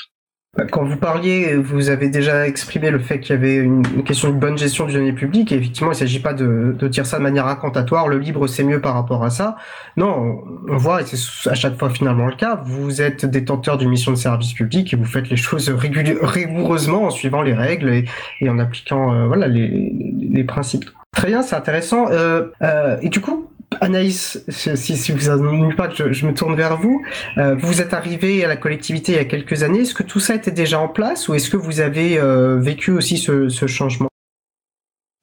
[0.72, 4.36] Quand vous parliez, vous avez déjà exprimé le fait qu'il y avait une, question de
[4.38, 5.52] bonne gestion du données public.
[5.52, 8.08] Et effectivement, il ne s'agit pas de, de dire ça de manière incantatoire.
[8.08, 9.58] Le libre, c'est mieux par rapport à ça.
[9.96, 13.90] Non, on voit, et c'est à chaque fois finalement le cas, vous êtes détenteur d'une
[13.90, 18.06] mission de service public et vous faites les choses rigoureusement en suivant les règles et,
[18.42, 20.90] et en appliquant euh, voilà les, les, principes.
[21.12, 22.10] Très bien, c'est intéressant.
[22.12, 23.49] Euh, euh, et du coup,
[23.82, 27.04] Anaïs, si, si vous n'ennuie pas que je, me tourne vers vous,
[27.38, 29.82] euh, vous êtes arrivé à la collectivité il y a quelques années.
[29.82, 32.92] Est-ce que tout ça était déjà en place ou est-ce que vous avez euh, vécu
[32.92, 34.10] aussi ce changement?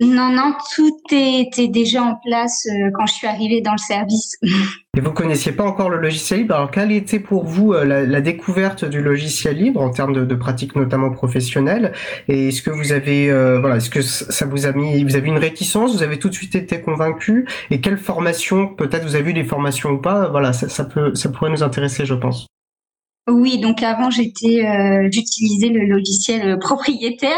[0.01, 4.37] Non, non, tout était déjà en place euh, quand je suis arrivée dans le service.
[4.97, 6.55] Et vous connaissiez pas encore le logiciel libre?
[6.55, 10.77] Alors, quelle était pour vous euh, la, découverte du logiciel libre en termes de, pratiques
[10.77, 11.93] notamment professionnelles?
[12.29, 15.29] Et est-ce que vous avez, euh, voilà, est-ce que ça vous a mis, vous avez
[15.29, 15.97] une réticence?
[15.97, 17.47] Vous avez tout de suite été convaincu?
[17.71, 20.29] Et quelle formation Peut-être vous avez vu des formations ou pas?
[20.29, 22.47] Voilà, ça, ça peut, ça pourrait nous intéresser, je pense.
[23.29, 27.37] Oui, donc avant j'étais, euh, j'utilisais le logiciel propriétaire.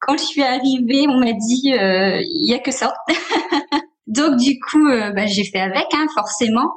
[0.00, 2.92] Quand je suis arrivée, on m'a dit il y a que ça.
[4.06, 6.70] donc du coup, bah, j'ai fait avec, hein, forcément,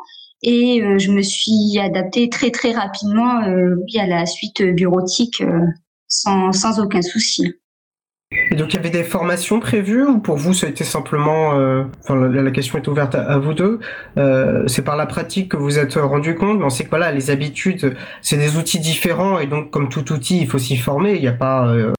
[0.44, 5.44] et je me suis adaptée très très rapidement à la suite bureautique
[6.08, 7.54] sans, sans aucun souci.
[8.52, 11.58] Et donc il y avait des formations prévues ou pour vous ça a été simplement,
[11.58, 13.80] euh, enfin la, question est ouverte à, vous deux,
[14.18, 17.12] euh, c'est par la pratique que vous êtes rendu compte, mais on sait que voilà
[17.12, 21.16] les habitudes c'est des outils différents et donc comme tout outil il faut s'y former,
[21.16, 21.68] il n'y a pas.
[21.68, 21.94] Euh,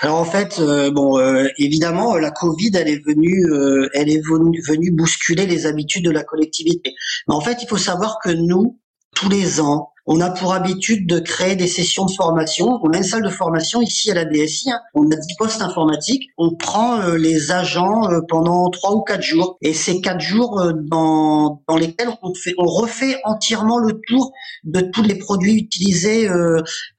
[0.00, 0.60] Alors en fait,
[0.92, 1.20] bon,
[1.58, 3.46] évidemment, la Covid, elle est venue,
[3.94, 6.94] elle est venue bousculer les habitudes de la collectivité.
[7.28, 8.80] Mais en fait, il faut savoir que nous,
[9.14, 12.78] tous les ans, on a pour habitude de créer des sessions de formation.
[12.82, 14.70] On a une salle de formation ici à la DSI.
[14.70, 14.80] Hein.
[14.92, 16.30] On a 10 postes informatiques.
[16.36, 19.56] On prend euh, les agents euh, pendant trois ou quatre jours.
[19.62, 24.32] Et ces quatre jours euh, dans, dans lesquels on, fait, on refait entièrement le tour
[24.64, 26.28] de tous les produits utilisés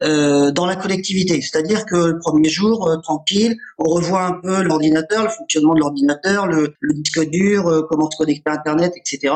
[0.01, 1.41] dans la collectivité.
[1.41, 6.47] C'est-à-dire que le premier jour, tranquille, on revoit un peu l'ordinateur, le fonctionnement de l'ordinateur,
[6.47, 9.33] le, disque dur, comment se connecter à Internet, etc.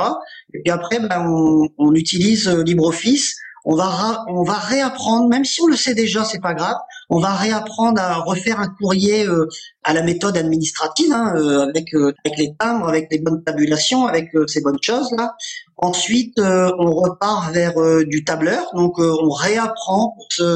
[0.53, 5.61] Et puis après, ben, on, on utilise LibreOffice on va on va réapprendre, même si
[5.61, 6.77] on le sait déjà, c'est pas grave.
[7.09, 9.47] On va réapprendre à refaire un courrier euh,
[9.83, 14.05] à la méthode administrative, hein, euh, avec euh, avec les timbres, avec les bonnes tabulations,
[14.05, 15.35] avec ces bonnes choses là.
[15.77, 17.73] Ensuite, on repart vers
[18.05, 20.47] du tableur, donc on réapprend pour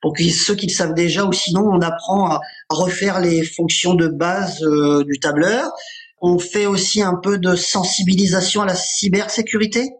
[0.00, 3.92] pour ceux qui le savent déjà, ou sinon on apprend à, à refaire les fonctions
[3.92, 4.64] de base
[5.06, 5.70] du tableur.
[6.22, 9.90] On fait aussi un peu de sensibilisation à la cybersécurité.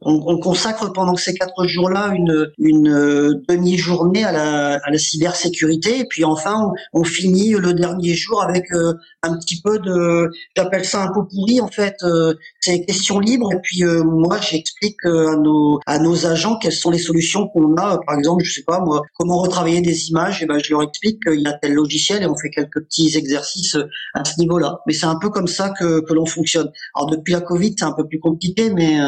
[0.00, 5.98] On, consacre pendant ces quatre jours-là une, une euh, demi-journée à la, à la cybersécurité
[5.98, 10.84] et puis enfin on, finit le dernier jour avec euh, un petit peu de, j'appelle
[10.84, 15.34] ça un peu pourri en fait, euh, c'est question libre et puis moi j'explique à
[15.36, 17.98] nos à nos agents quelles sont les solutions qu'on a.
[18.06, 21.24] Par exemple, je sais pas moi, comment retravailler des images et ben je leur explique
[21.26, 23.76] qu'il y a tel logiciel et on fait quelques petits exercices
[24.14, 24.80] à ce niveau-là.
[24.86, 26.70] Mais c'est un peu comme ça que que l'on fonctionne.
[26.94, 29.00] Alors depuis la Covid c'est un peu plus compliqué mais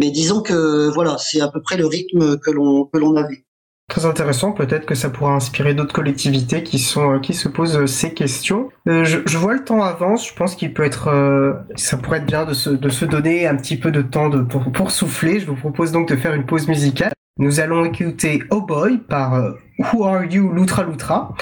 [0.00, 3.44] mais disons que voilà, c'est à peu près le rythme que l'on que l'on avait.
[3.88, 8.14] Très intéressant, peut-être que ça pourra inspirer d'autres collectivités qui sont qui se posent ces
[8.14, 8.68] questions.
[8.88, 12.18] Euh, je, je, vois le temps avance, je pense qu'il peut être, euh, ça pourrait
[12.18, 14.92] être bien de se, de se donner un petit peu de temps de, pour, pour
[14.92, 15.40] souffler.
[15.40, 17.12] Je vous propose donc de faire une pause musicale.
[17.38, 21.34] Nous allons écouter Oh Boy par euh, Who Are You Loutra Loutra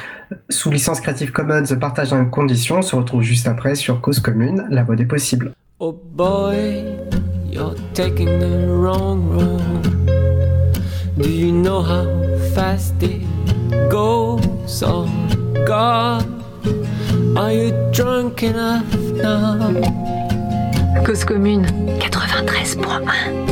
[0.49, 2.79] sous licence Creative Commons partage dans les conditions.
[2.79, 5.53] On se retrouve juste après sur Cause Commune, la voix des possibles.
[5.81, 6.85] Oh boy.
[7.49, 10.07] You're taking the wrong road.
[11.17, 12.05] Do you know how
[12.55, 13.23] fast it
[13.91, 14.83] goes?
[14.83, 15.09] On?
[15.09, 16.27] Oh God,
[17.37, 19.73] are you drunk enough now?
[21.05, 23.49] Cause commune 93.1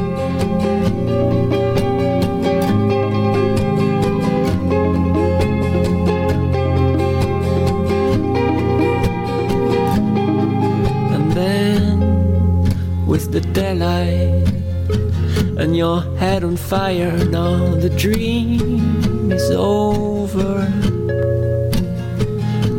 [13.16, 14.46] with the daylight
[15.58, 17.16] and your head on fire.
[17.24, 20.66] Now the dream is over.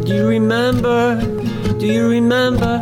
[0.05, 1.19] Do you remember?
[1.79, 2.73] Do you remember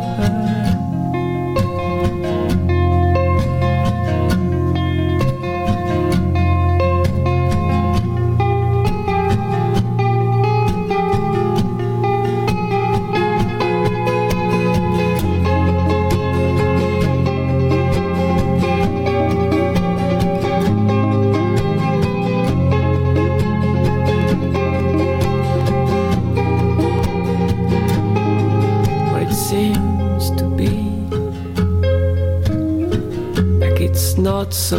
[34.46, 34.78] not so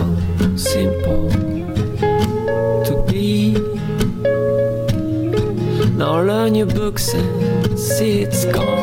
[0.55, 1.29] simple
[2.85, 3.51] to be.
[5.97, 8.76] Now learn your books and see it's gone.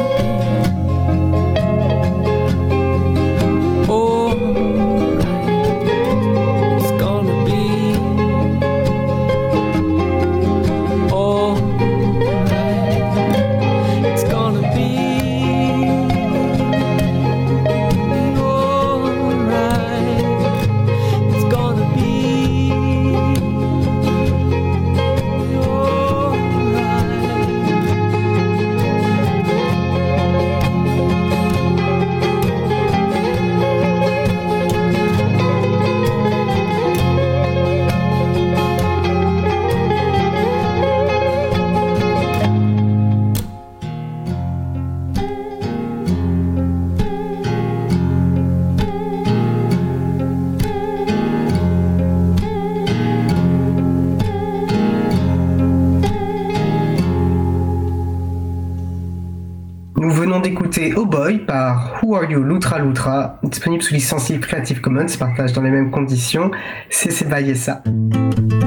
[62.05, 66.51] Who Are You Loutra Loutra, disponible sous licence Creative Commons, partage dans les mêmes conditions.
[66.91, 67.83] C'est ça.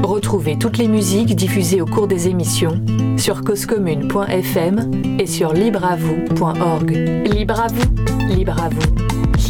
[0.01, 2.83] Retrouvez toutes les musiques diffusées au cours des émissions
[3.15, 6.91] sur causecommune.fm et sur libreavoue.org.
[7.31, 8.95] Libre à vous, libre à vous,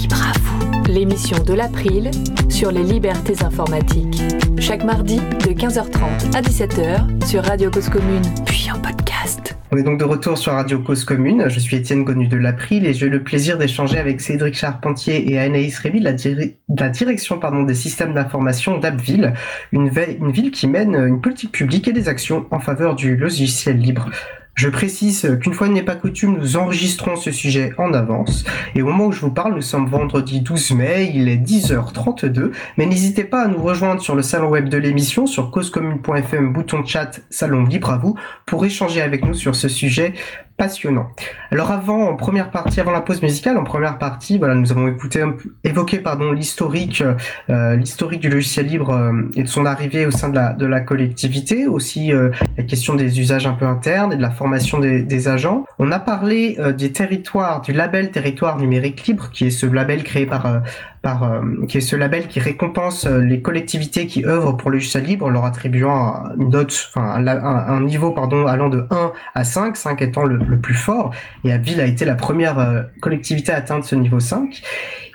[0.02, 0.92] libre à vous.
[0.92, 2.12] L'émission de l'April
[2.50, 4.22] sur les libertés informatiques.
[4.60, 9.57] Chaque mardi de 15h30 à 17h sur Radio Cause Commune, puis en podcast.
[9.70, 11.50] On est donc de retour sur Radio Cause Commune.
[11.50, 15.40] Je suis Étienne Gonu de l'April et j'ai le plaisir d'échanger avec Cédric Charpentier et
[15.40, 19.34] Anaïs Révy la, direction des systèmes d'information d'Abbeville,
[19.74, 24.10] une ville qui mène une politique publique et des actions en faveur du logiciel libre.
[24.58, 28.44] Je précise qu'une fois n'est pas coutume, nous enregistrons ce sujet en avance.
[28.74, 32.54] Et au moment où je vous parle, nous sommes vendredi 12 mai, il est 10h32.
[32.76, 36.84] Mais n'hésitez pas à nous rejoindre sur le salon web de l'émission, sur causecommune.fm, bouton
[36.84, 38.16] chat, salon libre à vous,
[38.48, 40.16] pour échanger avec nous sur ce sujet
[40.58, 41.12] passionnant.
[41.52, 44.88] Alors avant, en première partie, avant la pause musicale, en première partie, voilà, nous avons
[44.88, 45.24] écouté,
[45.64, 47.04] évoqué pardon l'historique,
[47.50, 50.66] euh, l'historique du logiciel libre euh, et de son arrivée au sein de la, de
[50.66, 54.80] la collectivité, aussi euh, la question des usages un peu internes et de la formation
[54.80, 55.64] des, des agents.
[55.78, 60.26] On a parlé des territoires, du label territoire numérique libre, qui est ce label créé
[60.26, 60.62] par
[61.08, 65.04] euh, qui est ce label qui récompense euh, les collectivités qui œuvrent pour le logiciel
[65.06, 70.02] libre, leur attribuant une note, enfin un, niveau pardon allant de 1 à 5, 5
[70.02, 71.14] étant le, plus fort.
[71.44, 74.62] Et Abbeville a été la première euh, collectivité à atteindre ce niveau 5.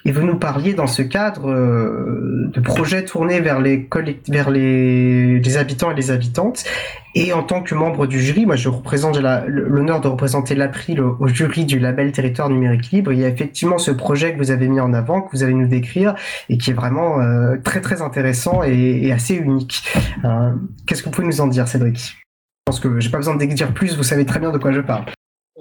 [0.05, 3.89] Et vous nous parliez dans ce cadre de projets tournés vers les
[4.29, 6.65] vers les, les habitants et les habitantes.
[7.15, 11.29] Et en tant que membre du jury, moi je représente l'honneur de représenter l'April au,
[11.29, 13.13] jury du label Territoire numérique libre.
[13.13, 15.53] Il y a effectivement ce projet que vous avez mis en avant, que vous allez
[15.53, 16.15] nous décrire,
[16.49, 19.83] et qui est vraiment euh, très très intéressant et, assez unique.
[20.25, 20.53] Euh,
[20.87, 21.99] qu'est-ce que vous pouvez nous en dire, Cédric?
[21.99, 24.73] Je pense que j'ai pas besoin de dire plus, vous savez très bien de quoi
[24.73, 25.05] je parle.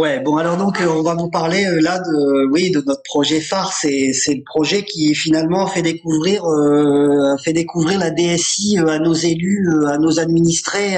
[0.01, 3.03] Ouais, bon alors donc euh, on va vous parler euh, là de oui de notre
[3.03, 8.79] projet phare, c'est c'est le projet qui finalement fait découvrir euh, fait découvrir la DSI
[8.79, 10.97] à nos élus, à nos administrés,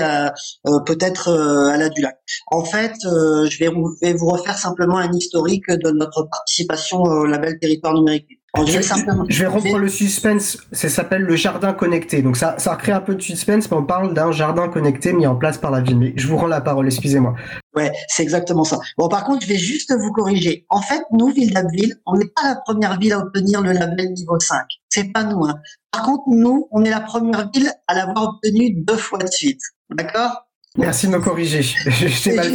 [0.86, 2.18] peut-être à la Dulac.
[2.48, 7.96] En fait, je vais vous refaire simplement un historique de notre participation au label territoire
[7.96, 8.28] numérique.
[8.56, 10.60] Je, vais rompre le suspense.
[10.72, 12.22] Ça s'appelle le jardin connecté.
[12.22, 15.26] Donc ça, ça crée un peu de suspense, mais on parle d'un jardin connecté mis
[15.26, 15.98] en place par la ville.
[15.98, 17.34] Mais je vous rends la parole, excusez-moi.
[17.76, 18.78] Ouais, c'est exactement ça.
[18.96, 20.68] Bon, par contre, je vais juste vous corriger.
[20.70, 24.14] En fait, nous, Ville d'Abbeville, on n'est pas la première ville à obtenir le label
[24.14, 24.62] niveau 5.
[24.90, 25.44] C'est pas nous.
[25.46, 25.56] Hein.
[25.90, 29.62] Par contre, nous, on est la première ville à l'avoir obtenu deux fois de suite.
[29.90, 30.46] D'accord?
[30.78, 31.62] Merci de me corriger.
[31.88, 32.52] J'ai mal,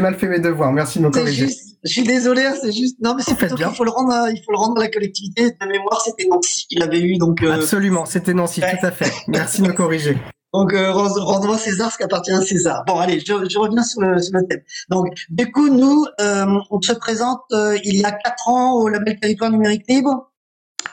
[0.00, 0.72] mal, fait mes devoirs.
[0.72, 1.48] Merci de me corriger.
[1.84, 2.98] je suis désolé, hein, c'est juste.
[3.02, 4.90] Non, mais c'est plutôt qu'il faut le rendre, à, il faut le rendre à la
[4.90, 5.50] collectivité.
[5.50, 7.42] De mémoire, c'était Nancy qui l'avait eu, donc.
[7.42, 7.52] Euh...
[7.52, 9.12] Absolument, c'était Nancy, tout à fait.
[9.26, 10.16] Merci de me corriger.
[10.54, 12.82] Donc, euh, rends-moi César ce qui appartient à César.
[12.86, 14.62] Bon, allez, je, je reviens sur le, sur le, thème.
[14.88, 18.88] Donc, du coup, nous, euh, on se présente euh, il y a quatre ans au
[18.88, 20.32] label Territoire numérique libre,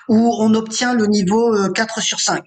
[0.09, 2.43] où on obtient le niveau 4 euh, sur 5.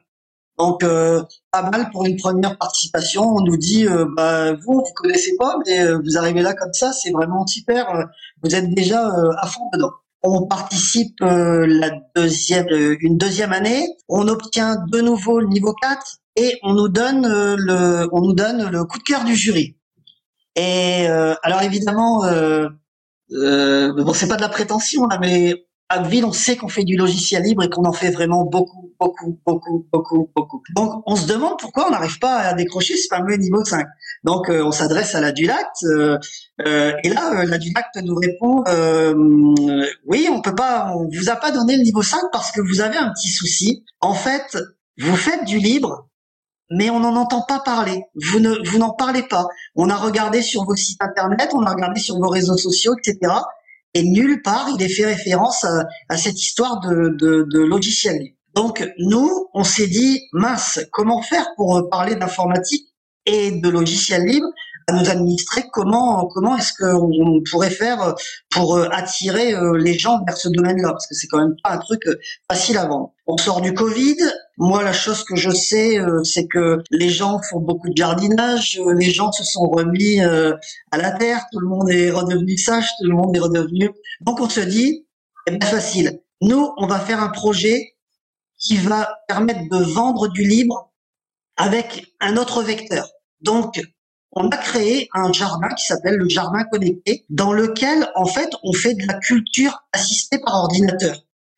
[0.59, 3.23] Donc euh, pas mal pour une première participation.
[3.37, 6.73] On nous dit euh, bah vous vous connaissez pas mais euh, vous arrivez là comme
[6.73, 8.07] ça, c'est vraiment super.
[8.43, 9.93] vous êtes déjà à fond dedans.
[10.23, 12.67] On participe la deuxième
[13.01, 18.09] une deuxième année, on obtient de nouveau le niveau 4 et on nous donne le
[18.13, 19.77] on nous donne le coup de cœur du jury.
[20.57, 22.25] Et alors évidemment
[23.31, 26.85] euh, bon c'est pas de la prétention là mais à Ville, on sait qu'on fait
[26.85, 30.63] du logiciel libre et qu'on en fait vraiment beaucoup, beaucoup, beaucoup, beaucoup, beaucoup.
[30.77, 33.87] Donc, on se demande pourquoi on n'arrive pas à décrocher ce fameux niveau 5.
[34.23, 36.19] Donc, euh, on s'adresse à la Dulact euh,
[36.67, 38.65] euh, et là, la Dulact nous répond
[40.07, 42.81] oui, on peut pas, on vous a pas donné le niveau 5 parce que vous
[42.83, 43.85] avez un petit souci.
[44.01, 44.59] En fait,
[44.99, 46.09] vous faites du libre,
[46.71, 48.03] mais on n'en entend pas parler.
[48.15, 49.47] Vous ne, vous n'en parlez pas.
[49.75, 53.33] On a regardé sur vos sites internet, on a regardé sur vos réseaux sociaux, etc
[53.95, 59.49] et nulle part il est fait référence à, cette histoire de, de, de Donc nous,
[59.55, 62.89] on s'est dit, mince, comment faire pour parler d'informatique
[63.27, 64.49] et de logiciel libre
[64.89, 68.15] à nos administrés comment comment est-ce qu'on pourrait faire
[68.51, 70.91] pour euh, attirer euh, les gens vers ce domaine-là?
[70.93, 72.19] Parce que c'est quand même pas un truc euh,
[72.51, 73.13] facile à vendre.
[73.27, 74.17] On sort du Covid.
[74.57, 78.81] Moi, la chose que je sais, c'est que les gens font beaucoup de jardinage.
[78.97, 81.45] Les gens se sont remis à la terre.
[81.53, 82.89] Tout le monde est redevenu sage.
[82.99, 83.91] Tout le monde est redevenu.
[84.23, 85.07] Donc, on se dit,
[85.47, 86.23] eh bien, facile.
[86.41, 87.99] Nous, on va faire un projet
[88.57, 90.91] qui va permettre de vendre du libre
[91.59, 93.11] avec un autre vecteur.
[93.43, 93.79] Donc,
[94.33, 98.73] on a créé un jardin qui s'appelle le jardin connecté, dans lequel, en fait, on
[98.73, 101.17] fait de la culture assistée par ordinateur.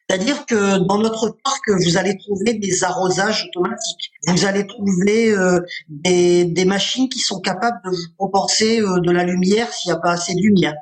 [0.09, 4.11] C'est-à-dire que dans notre parc, vous allez trouver des arrosages automatiques.
[4.27, 9.23] Vous allez trouver euh, des, machines qui sont capables de vous proporcer euh, de la
[9.23, 10.75] lumière s'il n'y a pas assez de lumière.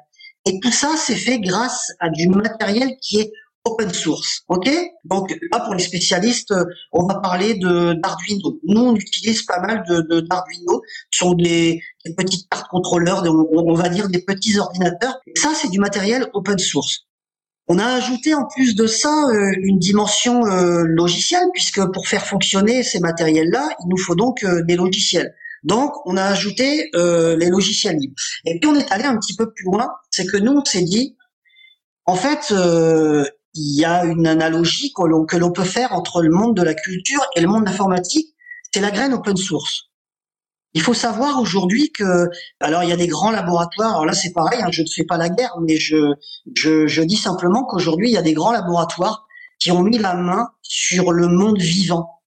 [0.47, 3.33] Et tout ça, c'est fait grâce à du matériel qui est
[3.69, 4.43] open source.
[4.49, 4.69] Ok?
[5.05, 6.55] Donc là, pour les spécialistes,
[6.93, 8.59] on va parler de d'Arduino.
[8.65, 10.83] Nous, on utilise pas mal de d'Arduino.
[11.11, 15.19] Ce sont des, des petites cartes contrôleurs, on, va dire des petits ordinateurs.
[15.37, 17.05] Ça, c'est du matériel open source.
[17.71, 22.27] On a ajouté en plus de ça euh, une dimension euh, logicielle, puisque pour faire
[22.27, 25.35] fonctionner ces matériels-là, il nous faut donc euh, des logiciels.
[25.65, 28.15] Donc, on a ajouté les logiciels libres.
[28.47, 30.85] Et puis, on est allé un petit peu plus loin, c'est que nous, on s'est
[30.85, 31.17] dit,
[32.07, 32.55] en fait,
[33.55, 35.03] il y a une analogie que
[35.37, 38.35] l'on, peut faire entre le monde de la culture et le monde informatique,
[38.73, 39.85] c'est la graine open source.
[40.75, 42.29] Il faut savoir aujourd'hui que,
[42.61, 45.05] alors il y a des grands laboratoires, alors là c'est pareil, hein, je ne fais
[45.05, 46.13] pas la guerre, mais je,
[46.55, 49.27] je, je dis simplement qu'aujourd'hui il y a des grands laboratoires
[49.59, 52.21] qui ont mis la main sur le monde vivant.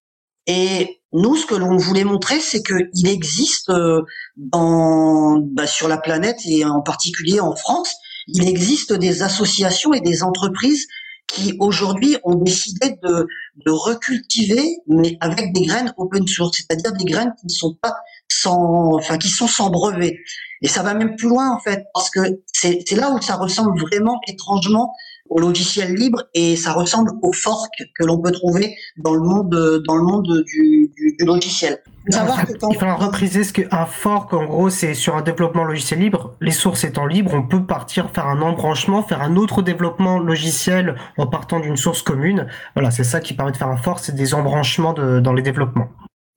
[0.48, 4.02] Et nous, ce que l'on voulait montrer, c'est qu'il existe euh,
[4.38, 7.94] dans, bah, sur la planète et en particulier en France,
[8.28, 10.88] il existe des associations et des entreprises
[11.34, 13.28] qui aujourd'hui ont décidé de,
[13.66, 17.96] de recultiver, mais avec des graines open source, c'est-à-dire des graines qui ne sont pas
[18.28, 20.20] sans, enfin qui sont sans brevet.
[20.62, 22.20] Et ça va même plus loin en fait, parce que
[22.54, 24.94] c'est là où ça ressemble vraiment étrangement
[25.30, 29.82] au logiciel libre et ça ressemble au fork que l'on peut trouver dans le monde
[29.88, 31.80] dans le monde du, du, logiciel.
[32.08, 36.52] Il faut repriser ce qu'un fork en gros c'est sur un développement logiciel libre, les
[36.52, 41.28] sources étant libres, on peut partir faire un embranchement, faire un autre développement logiciel en
[41.28, 42.48] partant d'une source commune.
[42.76, 45.42] Voilà, c'est ça qui permet de faire un fork, c'est des embranchements de, dans les
[45.42, 45.90] développements.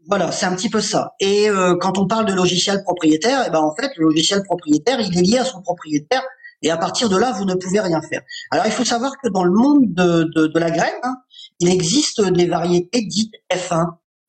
[0.06, 1.14] Voilà, c'est un petit peu ça.
[1.18, 4.42] Et euh, quand on parle de logiciel propriétaire, et eh ben en fait, le logiciel
[4.42, 6.22] propriétaire, il est lié à son propriétaire,
[6.62, 8.22] et à partir de là, vous ne pouvez rien faire.
[8.50, 11.16] Alors, il faut savoir que dans le monde de, de, de la graine, hein,
[11.60, 13.86] il existe des variétés dites F1.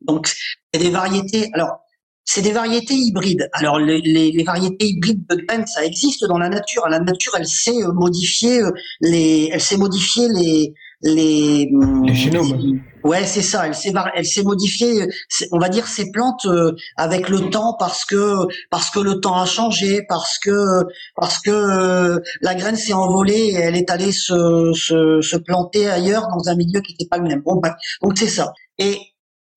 [0.08, 0.32] Donc,
[0.74, 1.50] c'est des variétés.
[1.54, 1.80] Alors,
[2.26, 3.48] c'est des variétés hybrides.
[3.54, 6.88] Alors, les, les, les, variétés hybrides de graines, ça existe dans la nature.
[6.90, 11.70] La nature, elle sait euh, modifier euh, les, elle sait modifier les, les,
[12.04, 12.82] les génomes.
[13.04, 13.68] ouais, c'est ça.
[13.68, 15.08] Elle s'est, elle s'est modifiée.
[15.52, 19.40] On va dire ces plantes euh, avec le temps parce que parce que le temps
[19.40, 20.84] a changé, parce que
[21.16, 25.88] parce que euh, la graine s'est envolée et elle est allée se, se, se planter
[25.88, 27.42] ailleurs dans un milieu qui n'était pas le même.
[27.42, 28.54] Bon, bah, donc c'est ça.
[28.80, 28.98] Et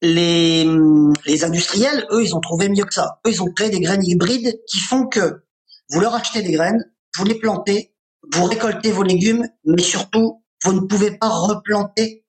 [0.02, 3.20] les industriels, eux, ils ont trouvé mieux que ça.
[3.26, 5.42] Eux, ils ont créé des graines hybrides qui font que
[5.90, 6.84] vous leur achetez des graines,
[7.16, 7.94] vous les plantez,
[8.32, 12.24] vous récoltez vos légumes, mais surtout vous ne pouvez pas replanter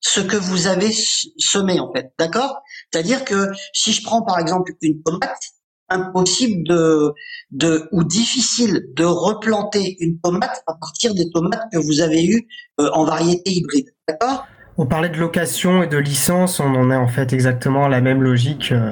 [0.00, 2.60] ce que vous avez semé en fait, d'accord?
[2.90, 5.42] C'est-à-dire que si je prends par exemple une tomate,
[5.88, 7.12] impossible de,
[7.50, 12.48] de ou difficile de replanter une tomate à partir des tomates que vous avez eues
[12.80, 14.46] euh, en variété hybride, d'accord?
[14.82, 18.00] On parlait de location et de licence, on en est en fait exactement à la
[18.00, 18.90] même logique, euh,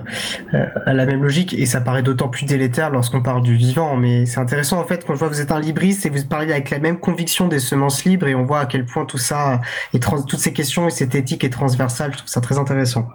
[0.54, 3.96] euh, à la même logique, et ça paraît d'autant plus délétère lorsqu'on parle du vivant.
[3.96, 6.24] Mais c'est intéressant en fait quand je vois que vous êtes un libriste et vous
[6.26, 9.18] parlez avec la même conviction des semences libres, et on voit à quel point tout
[9.18, 9.60] ça,
[9.92, 12.12] et toutes ces questions et cette éthique est transversale.
[12.12, 13.08] Je trouve ça très intéressant.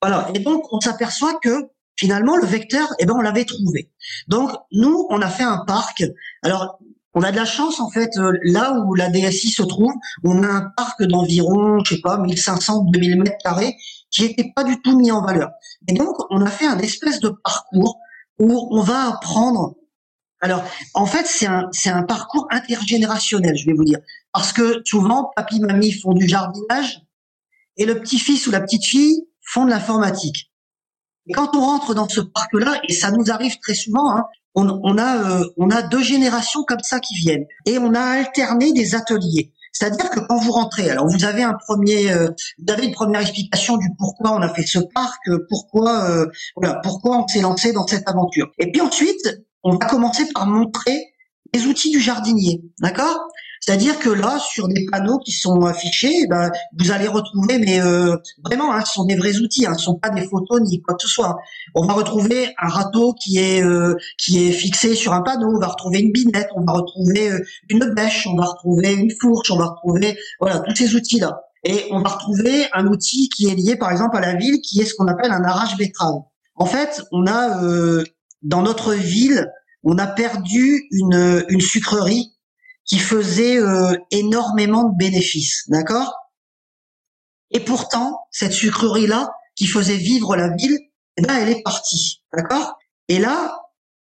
[0.00, 0.28] Voilà.
[0.32, 3.90] Et donc on s'aperçoit que finalement le vecteur, eh ben on l'avait trouvé.
[4.28, 6.04] Donc nous, on a fait un parc.
[6.44, 6.78] Alors
[7.14, 9.92] on a de la chance en fait euh, là où la DSI se trouve,
[10.24, 13.76] on a un parc d'environ, je sais pas, 1500 2000 mètres carrés
[14.10, 15.50] qui n'était pas du tout mis en valeur.
[15.88, 17.98] Et donc on a fait un espèce de parcours
[18.38, 19.74] où on va apprendre.
[20.40, 23.98] Alors en fait c'est un un parcours intergénérationnel, je vais vous dire,
[24.32, 27.02] parce que souvent papy mamie font du jardinage
[27.76, 30.50] et le petit-fils ou la petite-fille font de l'informatique.
[31.26, 34.24] Et quand on rentre dans ce parc-là, et ça nous arrive très souvent, hein,
[34.54, 37.46] on, a, euh, on a deux générations comme ça qui viennent.
[37.66, 39.52] Et on a alterné des ateliers.
[39.72, 42.28] C'est-à-dire que quand vous rentrez, alors vous avez un premier, euh,
[42.58, 46.26] une première explication du pourquoi on a fait ce parc, euh, pourquoi,
[46.56, 48.52] voilà, pourquoi on s'est lancé dans cette aventure.
[48.58, 51.12] Et puis ensuite, on va commencer par montrer
[51.54, 53.28] les outils du jardinier, d'accord?
[53.64, 57.80] C'est-à-dire que là, sur des panneaux qui sont affichés, eh ben, vous allez retrouver, mais
[57.80, 60.82] euh, vraiment, hein, ce sont des vrais outils, hein, ce sont pas des photos ni
[60.82, 61.36] quoi que ce soit.
[61.76, 65.60] On va retrouver un râteau qui est euh, qui est fixé sur un panneau, on
[65.60, 67.38] va retrouver une binette, on va retrouver euh,
[67.68, 71.42] une bêche, on va retrouver une fourche, on va retrouver voilà tous ces outils-là.
[71.62, 74.80] Et on va retrouver un outil qui est lié, par exemple, à la ville, qui
[74.80, 76.22] est ce qu'on appelle un arrache betterave.
[76.56, 77.60] En fait, on a
[78.42, 79.48] dans notre ville,
[79.84, 82.31] on a perdu une, une sucrerie
[82.92, 86.12] qui faisait euh, énormément de bénéfices, d'accord?
[87.50, 90.78] Et pourtant, cette sucrerie-là, qui faisait vivre la ville,
[91.16, 92.76] eh ben, elle est partie, d'accord?
[93.08, 93.56] Et là,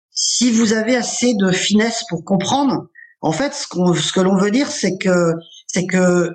[0.09, 2.87] si vous avez assez de finesse pour comprendre,
[3.21, 5.33] en fait, ce, ce que l'on veut dire, c'est que,
[5.67, 6.31] c'est que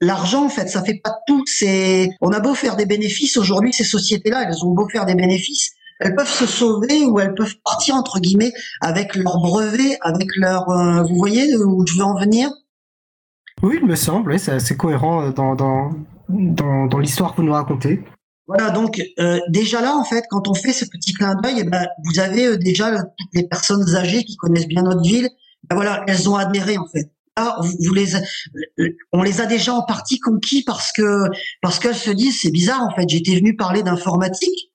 [0.00, 1.42] l'argent, en fait, ça fait pas tout.
[1.46, 5.16] C'est, on a beau faire des bénéfices aujourd'hui, ces sociétés-là, elles ont beau faire des
[5.16, 10.28] bénéfices, elles peuvent se sauver ou elles peuvent partir entre guillemets avec leur brevet, avec
[10.36, 12.50] leur, euh, vous voyez où je veux en venir?
[13.62, 15.92] Oui, il me semble, c'est assez cohérent euh, dans dans
[16.28, 18.02] dans, dans l'histoire que vous nous racontez.
[18.46, 21.64] Voilà, donc euh, déjà là, en fait, quand on fait ce petit clin d'œil, eh
[21.64, 25.28] ben, vous avez euh, déjà toutes les personnes âgées qui connaissent bien notre ville.
[25.68, 27.12] Ben voilà, elles ont adhéré en fait.
[27.36, 28.14] Là, vous, vous les,
[29.12, 31.26] on les a déjà en partie conquis parce que
[31.62, 33.08] parce qu'elles se disent c'est bizarre en fait.
[33.08, 34.69] J'étais venu parler d'informatique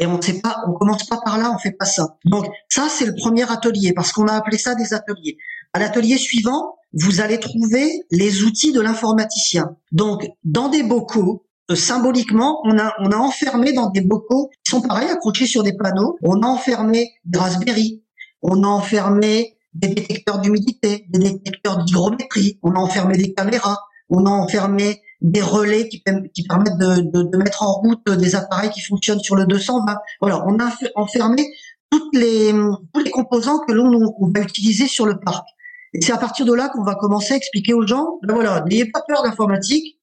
[0.00, 2.16] et on ne sait pas, on commence pas par là, on fait pas ça.
[2.24, 5.38] Donc ça c'est le premier atelier parce qu'on a appelé ça des ateliers.
[5.72, 9.76] À l'atelier suivant, vous allez trouver les outils de l'informaticien.
[9.92, 14.70] Donc dans des bocaux, euh, symboliquement, on a, on a enfermé dans des bocaux qui
[14.70, 18.02] sont pareils, accrochés sur des panneaux, on a enfermé des Raspberry,
[18.42, 23.78] on a enfermé des détecteurs d'humidité, des détecteurs d'hygrométrie, on a enfermé des caméras,
[24.08, 29.20] on a enfermé des relais qui, permettent de, mettre en route des appareils qui fonctionnent
[29.20, 29.96] sur le 220.
[30.20, 31.46] Voilà, on a enfermé
[31.90, 32.52] toutes les,
[32.92, 35.46] tous les composants que l'on va utiliser sur le parc.
[35.94, 38.62] Et c'est à partir de là qu'on va commencer à expliquer aux gens, ben voilà,
[38.68, 39.98] n'ayez pas peur d'informatique,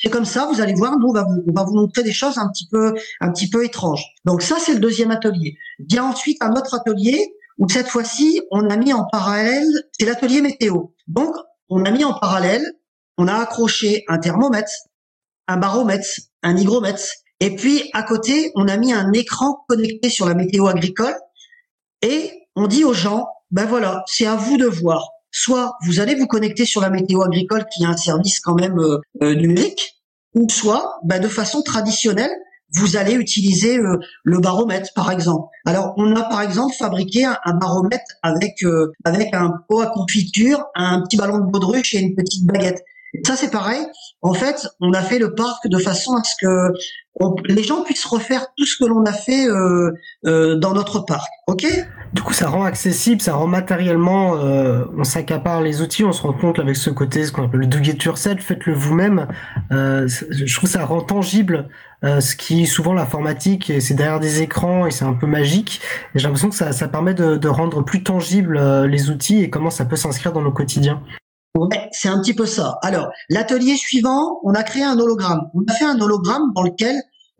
[0.00, 1.24] c'est comme ça, vous allez voir, nous, on va
[1.64, 4.04] vous, montrer des choses un petit peu, un petit peu étranges.
[4.24, 5.56] Donc ça, c'est le deuxième atelier.
[5.80, 9.66] Vient ensuite un autre atelier où cette fois-ci, on a mis en parallèle,
[9.98, 10.84] c'est l'atelier météo.
[11.08, 11.34] Donc,
[11.68, 12.64] on a mis en parallèle,
[13.18, 14.72] on a accroché un thermomètre,
[15.46, 16.08] un baromètre,
[16.42, 17.02] un hygromètre,
[17.40, 21.16] et puis à côté, on a mis un écran connecté sur la météo agricole,
[22.02, 26.14] et on dit aux gens, ben voilà, c'est à vous de voir soit vous allez
[26.14, 30.00] vous connecter sur la météo agricole qui est un service quand même euh, euh, numérique,
[30.34, 32.30] ou soit bah, de façon traditionnelle,
[32.74, 35.48] vous allez utiliser euh, le baromètre par exemple.
[35.66, 38.62] Alors on a par exemple fabriqué un, baromètre avec
[39.04, 42.82] avec un pot à confiture, un petit ballon de baudruche et une petite baguette.
[43.24, 43.84] Ça c'est pareil.
[44.22, 46.72] En fait, on a fait le parc de façon à ce que
[47.48, 49.46] les gens puissent refaire tout ce que l'on a fait
[50.24, 51.28] dans notre parc.
[51.46, 51.66] Ok?
[52.12, 56.22] Du coup, ça rend accessible, ça rend matériellement, euh, on s'accapare les outils, on se
[56.22, 59.26] rend compte avec ce côté, ce qu'on appelle le do it yourself, faites-le vous-même.
[59.72, 61.68] Euh, je trouve ça rend tangible
[62.04, 65.82] euh, ce qui souvent l'informatique, c'est derrière des écrans et c'est un peu magique.
[66.14, 69.50] J'ai l'impression que ça, ça permet de, de, rendre plus tangible euh, les outils et
[69.50, 71.02] comment ça peut s'inscrire dans nos quotidiens.
[71.56, 72.78] Ouais, c'est un petit peu ça.
[72.82, 75.50] Alors, l'atelier suivant, on a créé un hologramme.
[75.54, 76.96] On a fait un hologramme dans lequel,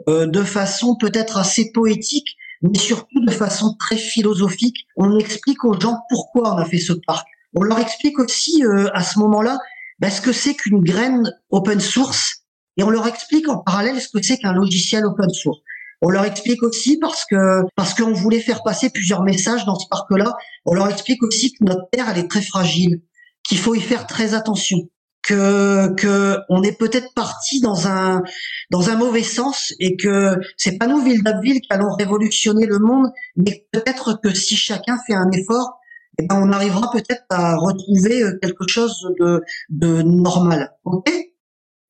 [0.09, 4.87] euh, de façon peut-être assez poétique, mais surtout de façon très philosophique.
[4.97, 7.27] On explique aux gens pourquoi on a fait ce parc.
[7.55, 9.59] On leur explique aussi euh, à ce moment-là
[9.99, 12.45] ben, ce que c'est qu'une graine open source
[12.77, 15.59] et on leur explique en parallèle ce que c'est qu'un logiciel open source.
[16.01, 19.89] On leur explique aussi parce que parce qu'on voulait faire passer plusieurs messages dans ce
[19.89, 20.37] parc-là.
[20.65, 23.01] On leur explique aussi que notre terre elle est très fragile,
[23.49, 24.79] qu'il faut y faire très attention
[25.23, 28.23] que que on est peut-être parti dans un
[28.71, 32.79] dans un mauvais sens et que c'est pas nous ville d'Abbeville qui allons révolutionner le
[32.79, 35.81] monde, mais peut-être que si chacun fait un effort,
[36.19, 40.73] eh ben on arrivera peut-être à retrouver euh, quelque chose de de normal.
[40.85, 41.11] Ok?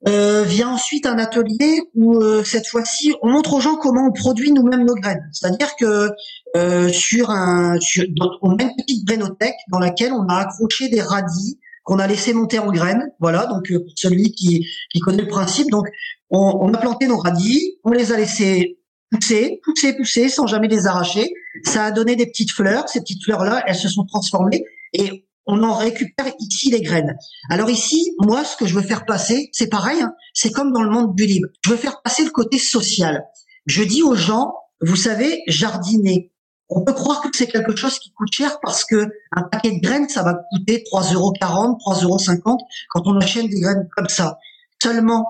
[0.06, 4.12] Euh, vient ensuite un atelier où euh, cette fois-ci on montre aux gens comment on
[4.12, 5.28] produit nous-mêmes nos graines.
[5.32, 6.11] C'est-à-dire que
[6.57, 8.05] euh, sur un sur,
[8.42, 12.34] on a une petite grainothèque dans laquelle on a accroché des radis qu'on a laissé
[12.34, 13.11] monter en graines.
[13.20, 15.86] Voilà, donc euh, pour celui qui, qui connaît le principe, donc
[16.30, 18.78] on, on, a planté nos radis, on les a laissés
[19.11, 21.32] pousser, pousser, pousser, sans jamais les arracher.
[21.64, 22.88] Ça a donné des petites fleurs.
[22.88, 27.16] Ces petites fleurs-là, elles se sont transformées et on en récupère ici les graines.
[27.49, 30.82] Alors ici, moi, ce que je veux faire passer, c'est pareil, hein, c'est comme dans
[30.82, 31.49] le monde du libre.
[31.64, 33.24] Je veux faire passer le côté social.
[33.64, 36.32] Je dis aux gens, vous savez, jardiner,
[36.69, 39.81] on peut croire que c'est quelque chose qui coûte cher parce que un paquet de
[39.81, 42.59] graines, ça va coûter 3,40 euros, 3,50 euros
[42.91, 44.39] quand on achète des graines comme ça.
[44.83, 45.27] Seulement,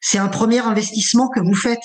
[0.00, 1.82] c'est un premier investissement que vous faites.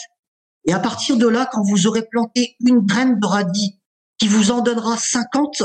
[0.65, 3.79] Et à partir de là, quand vous aurez planté une graine de radis
[4.17, 5.63] qui vous en donnera 50,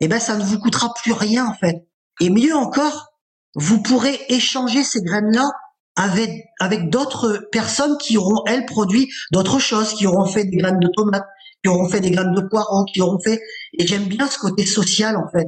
[0.00, 1.86] eh ben, ça ne vous coûtera plus rien, en fait.
[2.20, 3.12] Et mieux encore,
[3.54, 5.50] vous pourrez échanger ces graines-là
[5.96, 6.30] avec,
[6.60, 10.88] avec d'autres personnes qui auront, elles, produit d'autres choses, qui auront fait des graines de
[10.94, 11.26] tomates,
[11.62, 13.40] qui auront fait des graines de poireaux, qui auront fait.
[13.78, 15.46] Et j'aime bien ce côté social en fait.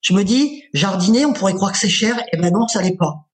[0.00, 3.28] Je me dis, jardiner, on pourrait croire que c'est cher, et non, ça l'est pas.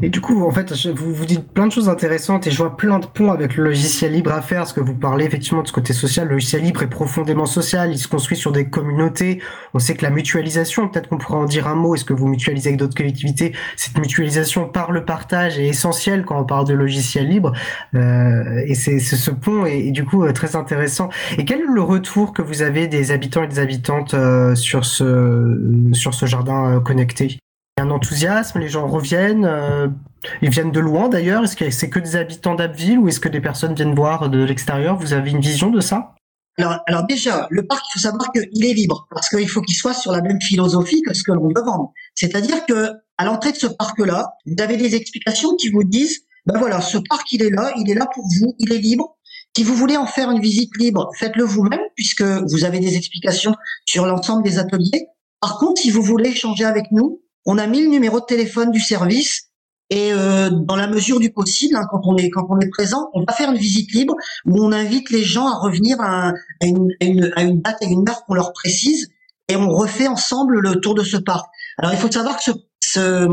[0.00, 2.76] Et du coup, en fait, vous, vous dites plein de choses intéressantes et je vois
[2.76, 5.66] plein de ponts avec le logiciel libre à faire, parce que vous parlez effectivement de
[5.66, 6.28] ce côté social.
[6.28, 9.42] Le logiciel libre est profondément social, il se construit sur des communautés.
[9.74, 12.28] On sait que la mutualisation, peut-être qu'on pourrait en dire un mot, est-ce que vous
[12.28, 13.54] mutualisez avec d'autres collectivités?
[13.76, 17.52] Cette mutualisation par le partage est essentielle quand on parle de logiciel libre.
[17.96, 21.08] Euh, et c'est ce pont est, du coup euh, très intéressant.
[21.38, 24.84] Et quel est le retour que vous avez des habitants et des habitantes euh, sur,
[24.84, 25.58] ce,
[25.92, 27.38] sur ce jardin euh, connecté?
[27.78, 29.88] Un enthousiasme, les gens reviennent, euh,
[30.42, 31.44] ils viennent de loin d'ailleurs.
[31.44, 34.42] Est-ce que c'est que des habitants d'Abbeville ou est-ce que des personnes viennent voir de
[34.42, 34.96] l'extérieur?
[34.96, 36.14] Vous avez une vision de ça?
[36.58, 39.94] Alors, déjà, le parc, il faut savoir qu'il est libre parce qu'il faut qu'il soit
[39.94, 41.92] sur la même philosophie que ce que l'on veut vendre.
[42.14, 46.58] C'est-à-dire que à l'entrée de ce parc-là, vous avez des explications qui vous disent, ben
[46.58, 49.18] voilà, ce parc, il est là, il est là pour vous, il est libre.
[49.56, 53.54] Si vous voulez en faire une visite libre, faites-le vous-même puisque vous avez des explications
[53.86, 55.06] sur l'ensemble des ateliers.
[55.40, 58.70] Par contre, si vous voulez échanger avec nous, on a mis le numéro de téléphone
[58.70, 59.48] du service
[59.88, 63.08] et euh, dans la mesure du possible, hein, quand on est quand on est présent,
[63.14, 67.32] on va faire une visite libre où on invite les gens à revenir à, une,
[67.36, 69.08] à une, date et une heure qu'on leur précise
[69.48, 71.46] et on refait ensemble le tour de ce parc.
[71.78, 73.26] Alors il faut savoir que ce, ce,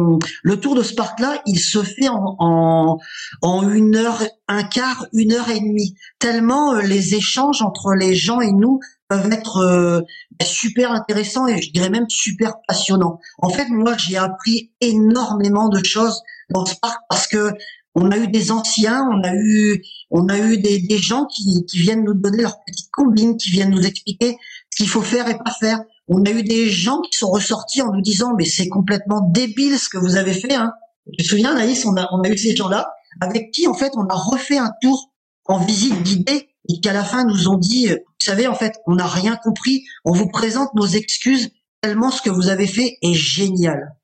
[0.44, 2.98] le tour de ce parc-là, il se fait en, en,
[3.42, 5.96] en, une heure, un quart, une heure et demie.
[6.20, 10.02] Tellement euh, les échanges entre les gens et nous peuvent être euh,
[10.44, 13.20] super intéressants et je dirais même super passionnants.
[13.40, 17.52] En fait, moi, j'ai appris énormément de choses dans ce parc parce que
[17.98, 19.82] on a eu des anciens, on a eu,
[20.12, 23.52] on a eu des, des gens qui, qui viennent nous donner leurs petites combines, qui
[23.52, 24.38] viennent nous expliquer
[24.70, 25.80] ce qu'il faut faire et pas faire.
[26.08, 29.80] On a eu des gens qui sont ressortis en nous disant mais c'est complètement débile
[29.80, 30.54] ce que vous avez fait.
[30.54, 30.74] Hein.
[31.18, 32.92] Je me souviens, Naïs, on a, on a eu ces gens-là
[33.22, 35.12] avec qui en fait on a refait un tour
[35.46, 38.74] en visite guidée et qui à la fin nous ont dit, vous savez en fait
[38.88, 41.50] on n'a rien compris, on vous présente nos excuses
[41.82, 43.96] tellement ce que vous avez fait est génial.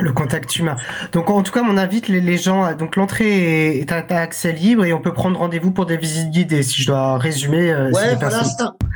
[0.00, 0.76] Le contact humain.
[1.12, 2.64] Donc en tout cas, on invite les, les gens.
[2.64, 6.30] À, donc l'entrée est à, accès libre et on peut prendre rendez-vous pour des visites
[6.30, 6.62] guidées.
[6.62, 7.70] Si je dois résumer.
[7.70, 8.42] Euh, ouais, voilà,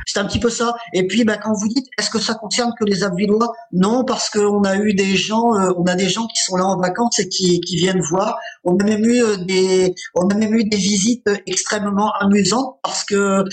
[0.07, 0.73] c'est un, petit peu ça.
[0.93, 4.29] Et puis, bah, quand vous dites, est-ce que ça concerne que les Abbvillois Non, parce
[4.29, 7.19] qu'on a eu des gens, euh, on a des gens qui sont là en vacances
[7.19, 8.37] et qui, qui viennent voir.
[8.63, 13.03] On a même eu euh, des, on a même eu des visites extrêmement amusantes parce
[13.03, 13.43] que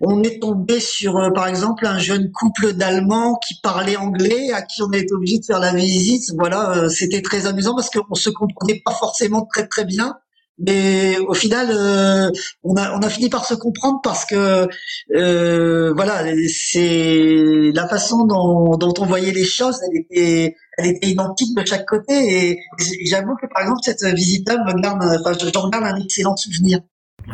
[0.00, 4.82] on est tombé sur, par exemple, un jeune couple d'Allemands qui parlait anglais à qui
[4.82, 6.32] on été obligé de faire la visite.
[6.36, 10.14] Voilà euh, c'était très amusant parce qu'on se comprenait pas forcément très très bien.
[10.60, 12.30] Mais au final, euh,
[12.62, 14.68] on, a, on a fini par se comprendre parce que
[15.14, 21.08] euh, voilà, c'est la façon dont, dont on voyait les choses, elle était, elle était
[21.08, 22.50] identique de chaque côté.
[22.50, 22.58] Et
[23.06, 26.80] j'avoue que par exemple cette visite-là me garde, enfin, j'en garde un excellent souvenir.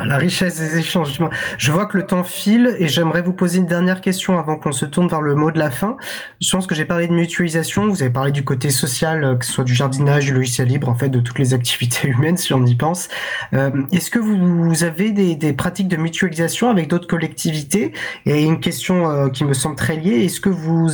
[0.05, 1.19] La richesse des échanges.
[1.57, 4.71] Je vois que le temps file et j'aimerais vous poser une dernière question avant qu'on
[4.71, 5.97] se tourne vers le mot de la fin.
[6.39, 9.45] Je pense que j'ai parlé de mutualisation, vous avez parlé du côté social, euh, que
[9.45, 12.53] ce soit du jardinage, du logiciel libre, en fait, de toutes les activités humaines, si
[12.53, 13.09] on y pense.
[13.53, 17.93] Euh, Est-ce que vous, avez des, des, pratiques de mutualisation avec d'autres collectivités?
[18.25, 20.89] Et une question euh, qui me semble très liée, est-ce que vous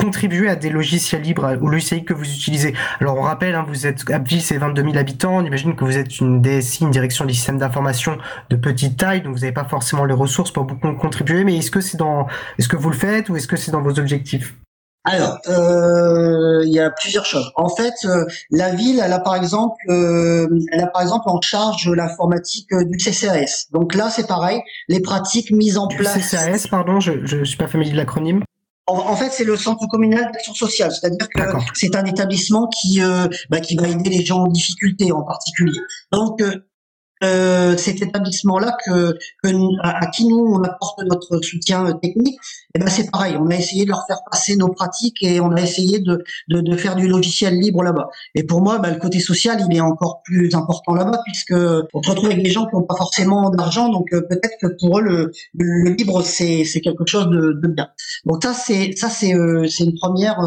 [0.00, 2.74] contribuer à des logiciels libres ou logiciels que vous utilisez.
[3.00, 5.36] Alors on rappelle, hein, vous êtes Abville, c'est 22 000 habitants.
[5.36, 9.22] On imagine que vous êtes une DSI, une direction des systèmes d'information de petite taille,
[9.22, 11.44] donc vous n'avez pas forcément les ressources pour beaucoup contribuer.
[11.44, 12.26] Mais est-ce que c'est dans,
[12.58, 14.54] est-ce que vous le faites ou est-ce que c'est dans vos objectifs?
[15.04, 17.50] Alors, euh, il y a plusieurs choses.
[17.56, 21.40] En fait, euh, la ville, elle a par exemple, euh, elle a par exemple en
[21.40, 23.68] charge l'informatique du CCAS.
[23.72, 26.18] Donc là, c'est pareil, les pratiques mises en place.
[26.18, 28.42] CCAS, pardon, je je suis pas familier de l'acronyme.
[28.90, 31.42] En, fait, c'est le centre communal d'action sociale, c'est-à-dire que
[31.74, 35.78] c'est un établissement qui euh, bah, qui va aider les gens en difficulté en particulier.
[36.12, 36.54] Donc, euh,
[37.22, 39.16] euh, cet établissement-là que,
[39.82, 42.38] à, qui nous on apporte notre soutien euh, technique, et
[42.76, 43.36] eh ben c'est pareil.
[43.38, 46.60] On a essayé de leur faire passer nos pratiques et on a essayé de, de,
[46.60, 48.08] de faire du logiciel libre là-bas.
[48.34, 52.02] Et pour moi, ben, le côté social, il est encore plus important là-bas puisque on
[52.02, 54.98] se retrouve avec des gens qui n'ont pas forcément d'argent, donc euh, peut-être que pour
[54.98, 57.88] eux le, le libre c'est c'est quelque chose de, de bien.
[58.24, 60.40] Donc ça c'est ça c'est euh, c'est une première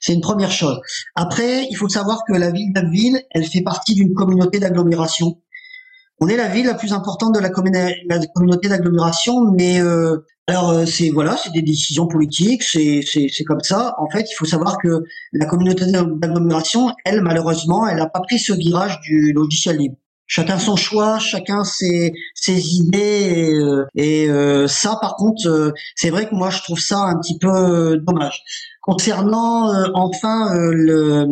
[0.00, 0.80] c'est une première chose.
[1.14, 5.38] Après, il faut savoir que la ville d'Abbeville, elle fait partie d'une communauté d'agglomération
[6.20, 10.86] on est la ville la plus importante de la, communauté d'agglomération, mais euh, alors euh,
[10.86, 13.94] c'est voilà, c'est des décisions politiques, c'est c'est comme ça.
[13.98, 15.02] En fait, il faut savoir que
[15.32, 19.96] la communauté d'agglomération, elle malheureusement, elle n'a pas pris ce virage du logiciel libre.
[20.26, 23.60] Chacun son choix, chacun ses, ses idées
[23.94, 27.98] et, euh, ça, par contre, c'est vrai que moi je trouve ça un petit peu
[27.98, 28.42] dommage.
[28.80, 31.26] Concernant enfin le,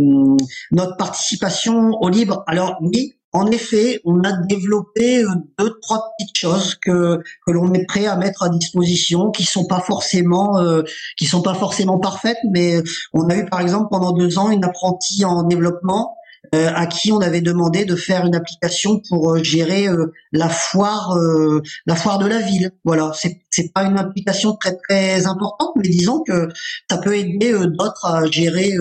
[0.73, 5.29] notre participation au libre, alors oui, en effet, on a développé euh,
[5.59, 9.81] deux, trois petites choses que, l'on est prêt à mettre à disposition, qui sont pas
[9.81, 10.83] forcément, euh,
[11.17, 14.65] qui sont pas forcément parfaites, mais on a eu par exemple pendant deux ans une
[14.65, 16.17] apprentie en développement
[16.55, 20.49] euh, à qui on avait demandé de faire une application pour euh, gérer euh, la
[20.49, 21.17] foire,
[21.87, 22.73] la foire de la ville.
[22.85, 26.49] Voilà, c'est c'est pas une application très très importante, mais disons que
[26.91, 28.73] ça peut aider d'autres à gérer.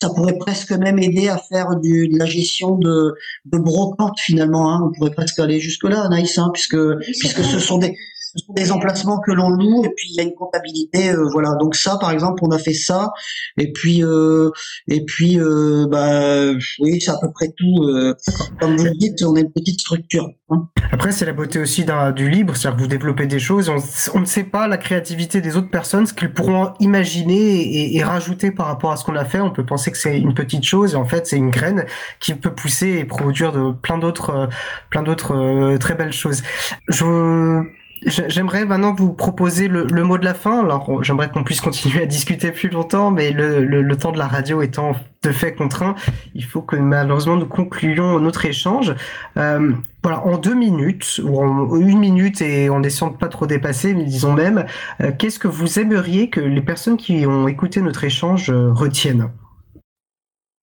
[0.00, 3.14] ça pourrait presque même aider à faire du, de la gestion de,
[3.46, 4.70] de brocante finalement.
[4.70, 4.82] Hein.
[4.84, 6.76] On pourrait presque aller jusque là, Anaïs, hein, puisque
[7.20, 7.96] puisque ce sont des
[8.34, 11.28] ce sont des emplacements que l'on loue et puis il y a une comptabilité, euh,
[11.32, 11.54] voilà.
[11.60, 13.12] Donc ça, par exemple, on a fait ça
[13.58, 14.50] et puis euh,
[14.88, 17.84] et puis euh, bah oui, c'est à peu près tout.
[17.84, 18.14] Euh,
[18.60, 20.28] comme vous le dites, on est une petite structure.
[20.50, 20.68] hein.
[20.90, 21.84] Après, c'est la beauté aussi
[22.16, 23.70] du libre, c'est-à-dire que vous développez des choses,
[24.14, 28.02] on, ne sait pas la créativité des autres personnes, ce qu'ils pourront imaginer et, et
[28.04, 29.40] rajouter par rapport à ce qu'on a fait.
[29.40, 31.86] On peut penser que c'est une petite chose, et en fait, c'est une graine
[32.20, 34.46] qui peut pousser et produire de plein d'autres, euh,
[34.90, 36.42] plein d'autres euh, très belles choses.
[36.88, 37.62] Je-
[38.06, 40.60] J'aimerais maintenant vous proposer le, mot de la fin.
[40.60, 44.62] Alors, j'aimerais qu'on puisse continuer à discuter plus longtemps, mais le temps de la radio
[44.62, 45.94] étant de fait contraint,
[46.34, 48.94] il faut que malheureusement nous concluions notre échange.
[49.36, 49.72] Euh,
[50.02, 53.94] voilà, en deux minutes, ou en une minute et en essayant de pas trop dépasser,
[53.94, 54.64] mais disons même,
[55.00, 59.30] euh, qu'est-ce que vous aimeriez que les personnes qui ont écouté notre échange euh, retiennent?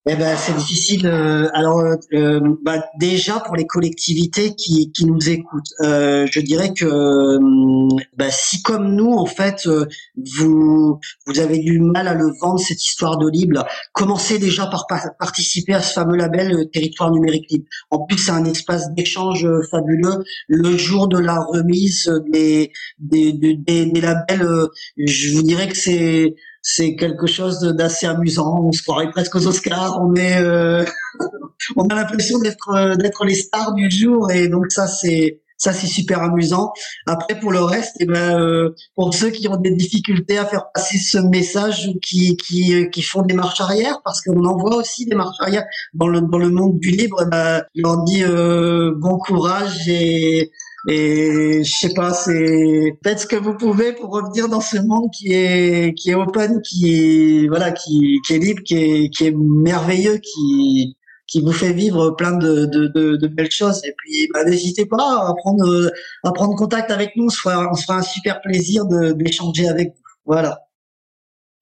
[0.08, 1.06] Eh ben, c'est difficile.
[1.06, 1.84] euh, alors,
[2.14, 7.88] euh, bah, déjà pour les collectivités qui, qui nous écoutent, euh, je dirais que euh,
[8.18, 9.86] bah, si comme nous, en fait, euh,
[10.38, 14.88] vous vous avez du mal à le vendre cette histoire de libre, commencez déjà par
[14.88, 17.66] pa- participer à ce fameux label Territoire numérique libre.
[17.92, 20.24] En plus, c'est un espace d'échange fabuleux.
[20.48, 23.54] Le jour de la remise des des, des,
[23.86, 24.48] des- labels,
[24.98, 28.62] je vous dirais que c'est c'est quelque chose d'assez amusant.
[28.64, 30.00] On se croirait presque aux Oscars.
[30.02, 30.84] On est, euh,
[31.76, 35.74] on a l'impression d'être euh, d'être les stars du jour et donc ça c'est ça
[35.74, 36.72] c'est super amusant.
[37.06, 40.72] Après pour le reste, eh ben euh, pour ceux qui ont des difficultés à faire
[40.74, 44.58] passer ce message ou qui qui euh, qui font des marches arrière parce qu'on en
[44.58, 47.82] voit aussi des marches arrière dans le dans le monde du libre, eh ben, je
[47.82, 50.50] leur dis euh, bon courage et
[50.88, 55.10] et je sais pas, c'est faites ce que vous pouvez pour revenir dans ce monde
[55.12, 59.26] qui est qui est open, qui est voilà, qui, qui est libre, qui est qui
[59.28, 60.96] est merveilleux, qui
[61.28, 63.82] qui vous fait vivre plein de, de, de, de belles choses.
[63.86, 65.92] Et puis, bah, n'hésitez pas à prendre
[66.24, 67.26] à prendre contact avec nous.
[67.26, 70.02] On se fera on se fera un super plaisir d'échanger avec vous.
[70.26, 70.69] Voilà.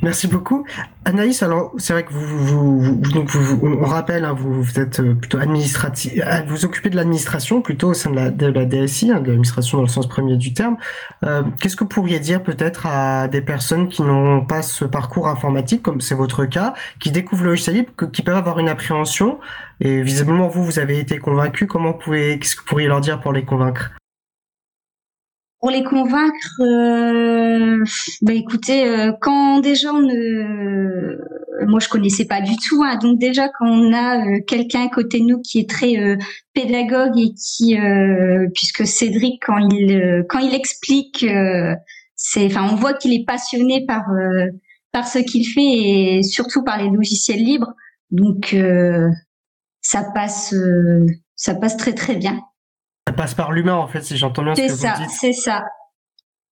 [0.03, 0.63] Merci beaucoup.
[1.05, 4.79] Anaïs, alors c'est vrai que vous, vous, vous- donc vous- on rappelle, hein, vous, vous
[4.79, 8.45] êtes euh, plutôt administratif, euh, vous occupez de l'administration plutôt au sein de la, de
[8.45, 10.77] la DSI, hein, de l'administration dans le sens premier du terme.
[11.23, 15.27] Euh, Qu'est-ce que vous pourriez dire peut-être à des personnes qui n'ont pas ce parcours
[15.27, 19.39] informatique, comme c'est votre cas, qui découvrent le logiciel libre, qui peuvent avoir une appréhension,
[19.81, 21.65] et visiblement vous, vous avez été convaincu.
[21.65, 23.96] Comment pouvez, qu'est-ce que vous pourriez leur dire pour les convaincre?
[25.59, 27.83] Pour les convaincre, euh,
[28.21, 31.17] bah écoutez, euh, quand déjà on ne,
[31.65, 35.19] moi je connaissais pas du tout, hein, donc déjà quand on a euh, quelqu'un côté
[35.19, 36.15] nous qui est très euh,
[36.53, 37.75] pédagogue et qui,
[38.53, 41.25] puisque Cédric quand il quand il explique,
[42.15, 44.03] c'est, enfin on voit qu'il est passionné par
[44.91, 47.73] par ce qu'il fait et surtout par les logiciels libres,
[48.11, 48.55] donc
[49.81, 50.53] ça passe
[51.35, 52.39] ça passe très très bien.
[53.07, 55.09] Ça passe par l'humain en fait, si j'entends bien ce C'est que vous ça, dites.
[55.09, 55.63] c'est ça.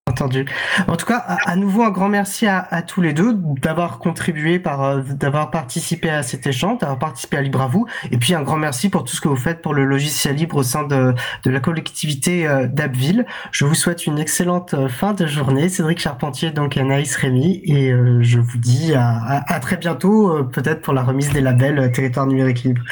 [0.07, 0.45] Entendu.
[0.87, 3.97] En tout cas, à, à nouveau un grand merci à, à tous les deux d'avoir
[3.99, 8.17] contribué, par, euh, d'avoir participé à cet échange, d'avoir participé à Libre à vous, et
[8.17, 10.63] puis un grand merci pour tout ce que vous faites pour le logiciel libre au
[10.63, 13.25] sein de, de la collectivité euh, d'Abbeville.
[13.51, 17.91] Je vous souhaite une excellente euh, fin de journée, Cédric Charpentier, donc Anaïs Rémy, et
[17.91, 21.91] euh, je vous dis à, à, très bientôt, euh, peut-être pour la remise des labels
[21.91, 22.83] Territoire numérique libre.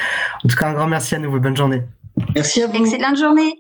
[0.43, 1.83] En tout cas, un grand merci à nouveau, bonne journée.
[2.35, 2.75] Merci à vous.
[2.75, 3.59] Excellente journée.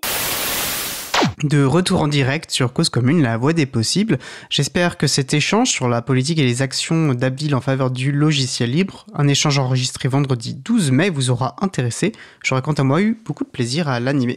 [1.43, 4.17] De retour en direct sur Cause Commune, la voix des possibles.
[4.49, 8.71] J'espère que cet échange sur la politique et les actions d'Abbeville en faveur du logiciel
[8.71, 12.13] libre, un échange enregistré vendredi 12 mai, vous aura intéressé.
[12.43, 14.31] J'aurais quant à moi eu beaucoup de plaisir à l'animer.